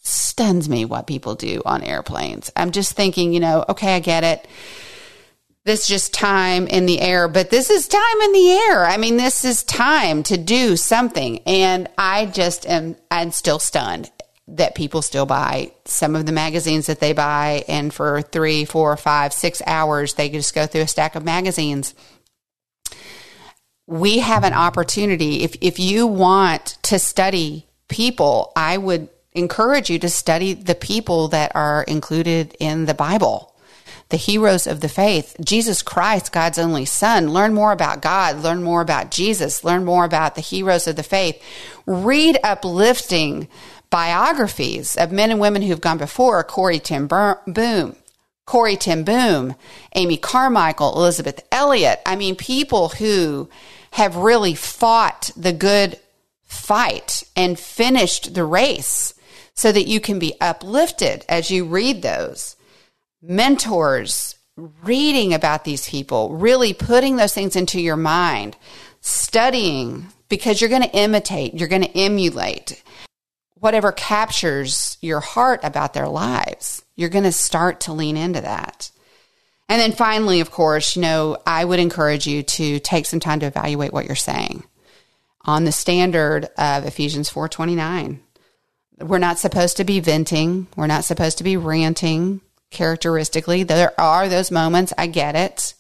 stuns 0.08 0.70
me 0.70 0.86
what 0.86 1.08
people 1.08 1.36
do 1.36 1.62
on 1.66 1.84
airplanes. 1.84 2.52
I'm 2.56 2.72
just 2.72 2.94
thinking, 2.94 3.34
you 3.34 3.40
know, 3.40 3.66
okay, 3.70 3.96
I 3.96 4.00
get 4.00 4.24
it. 4.24 4.48
This 5.66 5.82
is 5.82 5.88
just 5.88 6.14
time 6.14 6.68
in 6.68 6.86
the 6.86 7.02
air, 7.02 7.28
but 7.28 7.50
this 7.50 7.70
is 7.70 7.90
time 7.90 8.22
in 8.24 8.32
the 8.32 8.52
air. 8.52 8.86
I 8.86 8.96
mean, 8.96 9.18
this 9.18 9.44
is 9.44 9.64
time 9.64 10.24
to 10.24 10.38
do 10.38 10.78
something. 10.78 11.40
And 11.46 11.90
I 11.98 12.26
just 12.26 12.66
am, 12.66 12.96
I'm 13.12 13.32
still 13.32 13.60
stunned 13.60 14.10
that 14.48 14.76
people 14.76 15.02
still 15.02 15.26
buy 15.26 15.74
some 15.84 16.16
of 16.16 16.26
the 16.26 16.32
magazines 16.32 16.88
that 16.88 17.02
they 17.02 17.12
buy. 17.12 17.66
And 17.68 17.94
for 17.94 18.22
three, 18.22 18.64
four, 18.64 18.96
five, 18.96 19.34
six 19.34 19.62
hours, 19.68 20.14
they 20.14 20.30
just 20.30 20.56
go 20.56 20.66
through 20.66 20.82
a 20.82 20.88
stack 20.88 21.16
of 21.16 21.26
magazines. 21.26 21.94
We 23.88 24.20
have 24.20 24.46
an 24.46 24.54
opportunity. 24.54 25.44
If, 25.44 25.58
if 25.60 25.80
you 25.80 26.08
want 26.08 26.78
to 26.84 26.98
study 26.98 27.68
people, 27.90 28.54
I 28.56 28.78
would 28.78 29.10
encourage 29.38 29.90
you 29.90 30.00
to 30.00 30.10
study 30.10 30.54
the 30.54 30.76
people 30.76 31.28
that 31.30 31.52
are 31.56 31.84
included 31.84 32.56
in 32.60 32.86
the 32.86 32.94
Bible, 32.94 33.54
the 34.10 34.18
heroes 34.18 34.68
of 34.68 34.82
the 34.82 34.90
faith, 34.90 35.36
Jesus 35.44 35.82
Christ, 35.82 36.32
God's 36.32 36.58
only 36.58 36.86
Son. 36.86 37.30
Learn 37.30 37.54
more 37.54 37.72
about 37.72 38.02
God, 38.02 38.38
learn 38.38 38.64
more 38.64 38.82
about 38.82 39.12
Jesus, 39.12 39.64
learn 39.64 39.86
more 39.86 40.06
about 40.06 40.36
the 40.36 40.42
heroes 40.42 40.88
of 40.88 40.96
the 40.96 41.04
faith. 41.04 41.42
Read 41.86 42.38
uplifting 42.44 43.48
biographies 43.90 44.98
of 44.98 45.12
men 45.12 45.32
and 45.32 45.40
women 45.40 45.62
who've 45.62 45.82
gone 45.82 45.98
before 45.98 46.44
Corrie 46.44 46.80
ten 46.80 47.08
Boom. 47.08 47.96
Corrie 48.46 48.78
ten 48.78 49.04
Boom, 49.04 49.56
Amy 49.94 50.18
Carmichael, 50.18 50.96
Elisabeth 50.96 51.46
Elliot. 51.52 52.02
I 52.06 52.16
mean, 52.16 52.36
people 52.36 52.90
who 52.90 53.50
have 53.92 54.16
really 54.16 54.56
fought 54.56 55.32
the 55.36 55.54
good 55.54 56.00
fight 56.46 57.24
and 57.36 57.60
finished 57.60 58.34
the 58.34 58.46
race 58.46 59.14
so 59.58 59.72
that 59.72 59.88
you 59.88 60.00
can 60.00 60.20
be 60.20 60.36
uplifted 60.40 61.26
as 61.28 61.50
you 61.50 61.66
read 61.66 62.04
those. 62.04 62.56
Mentors, 63.24 64.36
reading 64.56 65.34
about 65.34 65.66
these 65.66 65.90
people, 65.90 66.36
really 66.36 66.74
putting 66.74 67.16
those 67.16 67.34
things 67.34 67.56
into 67.56 67.82
your 67.82 67.98
mind, 67.98 68.56
studying 69.02 70.08
because 70.30 70.62
you're 70.62 70.70
going 70.70 70.84
to 70.84 70.96
imitate, 70.96 71.56
you're 71.56 71.68
going 71.68 71.82
to 71.82 71.98
emulate 71.98 72.84
whatever 73.56 73.92
captures 73.92 75.00
your 75.02 75.20
heart 75.20 75.60
about 75.64 75.96
their 75.96 76.08
lives. 76.08 76.84
You're 76.96 77.10
going 77.10 77.24
to 77.24 77.32
start 77.32 77.82
to 77.82 77.94
lean 77.94 78.16
into 78.16 78.42
that. 78.42 78.92
And 79.68 79.82
then 79.82 79.92
finally, 79.92 80.40
of 80.40 80.52
course, 80.52 80.96
you 80.96 81.02
know, 81.02 81.38
I 81.48 81.66
would 81.66 81.80
encourage 81.80 82.28
you 82.28 82.44
to 82.44 82.80
take 82.80 83.08
some 83.08 83.20
time 83.20 83.40
to 83.40 83.48
evaluate 83.48 83.92
what 83.92 84.06
you're 84.06 84.16
saying 84.16 84.64
on 85.48 85.64
the 85.64 85.72
standard 85.72 86.50
of 86.58 86.86
Ephesians 86.86 87.30
4:29. 87.32 88.20
We're 89.00 89.20
not 89.20 89.38
supposed 89.38 89.78
to 89.78 89.84
be 89.84 90.00
venting, 90.00 90.68
we're 90.76 90.88
not 90.88 91.06
supposed 91.06 91.38
to 91.38 91.44
be 91.44 91.56
ranting 91.56 92.42
characteristically. 92.72 93.64
There 93.64 94.00
are 94.00 94.28
those 94.28 94.52
moments, 94.52 94.94
I 94.98 95.08
get 95.08 95.36
it, 95.36 95.76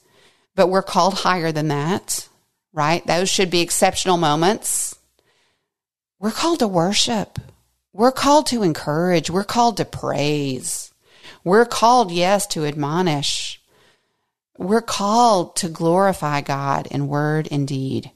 but 0.55 0.67
we're 0.67 0.83
called 0.83 1.15
higher 1.15 1.51
than 1.51 1.69
that, 1.69 2.27
right? 2.73 3.05
Those 3.05 3.29
should 3.29 3.49
be 3.49 3.61
exceptional 3.61 4.17
moments. 4.17 4.95
We're 6.19 6.31
called 6.31 6.59
to 6.59 6.67
worship. 6.67 7.39
We're 7.93 8.11
called 8.11 8.47
to 8.47 8.63
encourage. 8.63 9.29
We're 9.29 9.43
called 9.43 9.77
to 9.77 9.85
praise. 9.85 10.93
We're 11.43 11.65
called, 11.65 12.11
yes, 12.11 12.45
to 12.47 12.65
admonish. 12.65 13.61
We're 14.57 14.81
called 14.81 15.55
to 15.57 15.69
glorify 15.69 16.41
God 16.41 16.87
in 16.87 17.07
word 17.07 17.47
and 17.51 17.67
deed. 17.67 18.11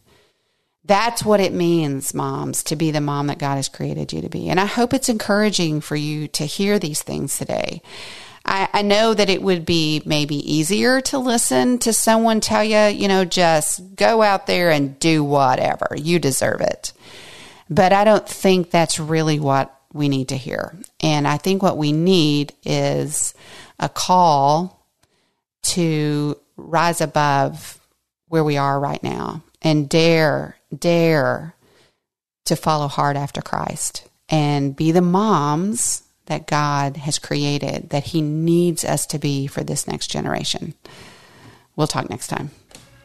That's 0.92 1.24
what 1.24 1.40
it 1.40 1.54
means, 1.54 2.14
moms, 2.14 2.64
to 2.64 2.76
be 2.76 2.92
the 2.92 3.00
mom 3.00 3.28
that 3.28 3.40
God 3.40 3.56
has 3.56 3.70
created 3.70 4.12
you 4.12 4.20
to 4.24 4.28
be. 4.28 4.50
And 4.50 4.60
I 4.60 4.66
hope 4.66 4.94
it's 4.94 5.08
encouraging 5.08 5.80
for 5.80 5.96
you 5.96 6.28
to 6.28 6.44
hear 6.44 6.80
these 6.80 7.02
things 7.02 7.38
today. 7.38 7.82
I, 8.44 8.68
I, 8.74 8.82
know 8.82 9.14
that 9.14 9.30
it 9.30 9.42
would 9.42 9.66
be 9.66 10.02
maybe 10.06 10.36
easier 10.36 11.00
to 11.00 11.18
listen 11.18 11.80
to 11.80 11.94
someone 11.94 12.42
tell 12.42 12.62
you, 12.62 12.94
you 12.94 13.08
know, 13.08 13.24
just 13.24 13.96
go 13.96 14.22
out 14.22 14.48
there 14.48 14.70
and 14.70 15.00
do 15.00 15.24
whatever. 15.24 15.96
You 15.96 16.20
deserve 16.20 16.60
it. 16.60 16.92
But 17.70 17.94
I 17.94 18.04
don't 18.04 18.28
think 18.28 18.70
that's 18.70 19.00
really 19.00 19.40
what 19.40 19.74
we 19.94 20.10
need 20.10 20.28
to 20.28 20.38
hear. 20.38 20.76
And 21.00 21.26
I 21.26 21.38
think 21.38 21.64
what 21.64 21.78
we 21.78 21.94
need 21.94 22.54
is 22.66 23.34
a 23.80 23.88
call 23.88 24.86
to 25.68 26.38
rise 26.58 27.00
above 27.00 27.80
where 28.28 28.44
we 28.44 28.58
are 28.58 28.78
right 28.78 29.02
now 29.02 29.42
and 29.62 29.88
dare, 29.88 30.58
dare 30.78 31.56
to 32.46 32.56
follow 32.56 32.88
hard 32.88 33.18
after 33.18 33.42
Christ 33.42 34.08
and 34.30 34.76
be 34.76 34.92
the 34.92 35.02
moms 35.02 36.04
that 36.26 36.48
God 36.48 36.98
has 36.98 37.20
created, 37.20 37.90
that 37.90 38.06
He 38.06 38.22
needs 38.22 38.86
us 38.86 39.06
to 39.08 39.20
be 39.20 39.48
for 39.48 39.64
this 39.64 39.88
next 39.88 40.08
generation. 40.08 40.74
We'll 41.76 41.88
talk 41.88 42.10
next 42.10 42.28
time. 42.28 42.52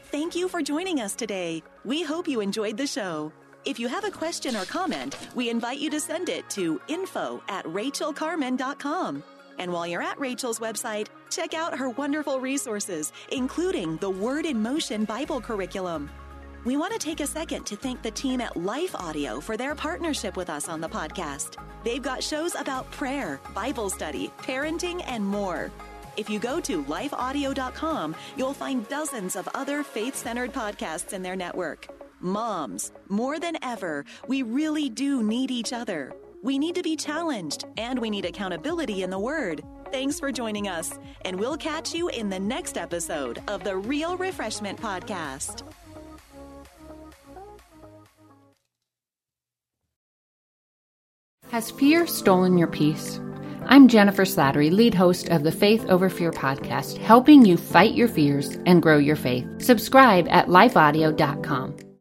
Thank 0.04 0.36
you 0.36 0.48
for 0.48 0.62
joining 0.62 1.00
us 1.00 1.14
today. 1.14 1.62
We 1.84 2.02
hope 2.02 2.28
you 2.28 2.40
enjoyed 2.40 2.76
the 2.76 2.86
show. 2.86 3.32
If 3.64 3.80
you 3.80 3.88
have 3.88 4.04
a 4.04 4.10
question 4.10 4.54
or 4.54 4.64
comment, 4.64 5.16
we 5.34 5.50
invite 5.50 5.78
you 5.78 5.90
to 5.90 5.98
send 5.98 6.28
it 6.28 6.48
to 6.50 6.80
info 6.86 7.42
at 7.48 7.64
rachelcarman.com. 7.64 9.24
And 9.58 9.72
while 9.72 9.86
you're 9.86 10.02
at 10.02 10.20
Rachel's 10.20 10.60
website, 10.60 11.08
check 11.30 11.54
out 11.54 11.76
her 11.76 11.90
wonderful 11.90 12.38
resources, 12.38 13.12
including 13.32 13.96
the 13.96 14.10
Word 14.10 14.46
in 14.46 14.62
Motion 14.62 15.04
Bible 15.04 15.40
curriculum. 15.40 16.10
We 16.66 16.76
want 16.76 16.92
to 16.94 16.98
take 16.98 17.20
a 17.20 17.28
second 17.28 17.64
to 17.66 17.76
thank 17.76 18.02
the 18.02 18.10
team 18.10 18.40
at 18.40 18.56
Life 18.56 18.96
Audio 18.96 19.38
for 19.38 19.56
their 19.56 19.76
partnership 19.76 20.36
with 20.36 20.50
us 20.50 20.68
on 20.68 20.80
the 20.80 20.88
podcast. 20.88 21.64
They've 21.84 22.02
got 22.02 22.24
shows 22.24 22.56
about 22.56 22.90
prayer, 22.90 23.38
Bible 23.54 23.88
study, 23.88 24.32
parenting, 24.38 25.00
and 25.06 25.24
more. 25.24 25.70
If 26.16 26.28
you 26.28 26.40
go 26.40 26.58
to 26.62 26.82
lifeaudio.com, 26.82 28.16
you'll 28.36 28.52
find 28.52 28.88
dozens 28.88 29.36
of 29.36 29.48
other 29.54 29.84
faith 29.84 30.16
centered 30.16 30.52
podcasts 30.52 31.12
in 31.12 31.22
their 31.22 31.36
network. 31.36 31.86
Moms, 32.18 32.90
more 33.08 33.38
than 33.38 33.56
ever, 33.62 34.04
we 34.26 34.42
really 34.42 34.88
do 34.88 35.22
need 35.22 35.52
each 35.52 35.72
other. 35.72 36.12
We 36.42 36.58
need 36.58 36.74
to 36.74 36.82
be 36.82 36.96
challenged 36.96 37.64
and 37.76 37.96
we 37.96 38.10
need 38.10 38.24
accountability 38.24 39.04
in 39.04 39.10
the 39.10 39.20
Word. 39.20 39.62
Thanks 39.92 40.18
for 40.18 40.32
joining 40.32 40.66
us, 40.66 40.98
and 41.24 41.38
we'll 41.38 41.58
catch 41.58 41.94
you 41.94 42.08
in 42.08 42.28
the 42.28 42.40
next 42.40 42.76
episode 42.76 43.40
of 43.46 43.62
the 43.62 43.76
Real 43.76 44.16
Refreshment 44.16 44.80
Podcast. 44.80 45.62
Has 51.56 51.70
fear 51.70 52.06
stolen 52.06 52.58
your 52.58 52.68
peace? 52.68 53.18
I'm 53.64 53.88
Jennifer 53.88 54.26
Slattery, 54.26 54.70
lead 54.70 54.92
host 54.92 55.30
of 55.30 55.42
the 55.42 55.50
Faith 55.50 55.86
Over 55.88 56.10
Fear 56.10 56.32
podcast, 56.32 56.98
helping 56.98 57.46
you 57.46 57.56
fight 57.56 57.94
your 57.94 58.08
fears 58.08 58.58
and 58.66 58.82
grow 58.82 58.98
your 58.98 59.16
faith. 59.16 59.46
Subscribe 59.56 60.28
at 60.28 60.48
lifeaudio.com. 60.48 61.86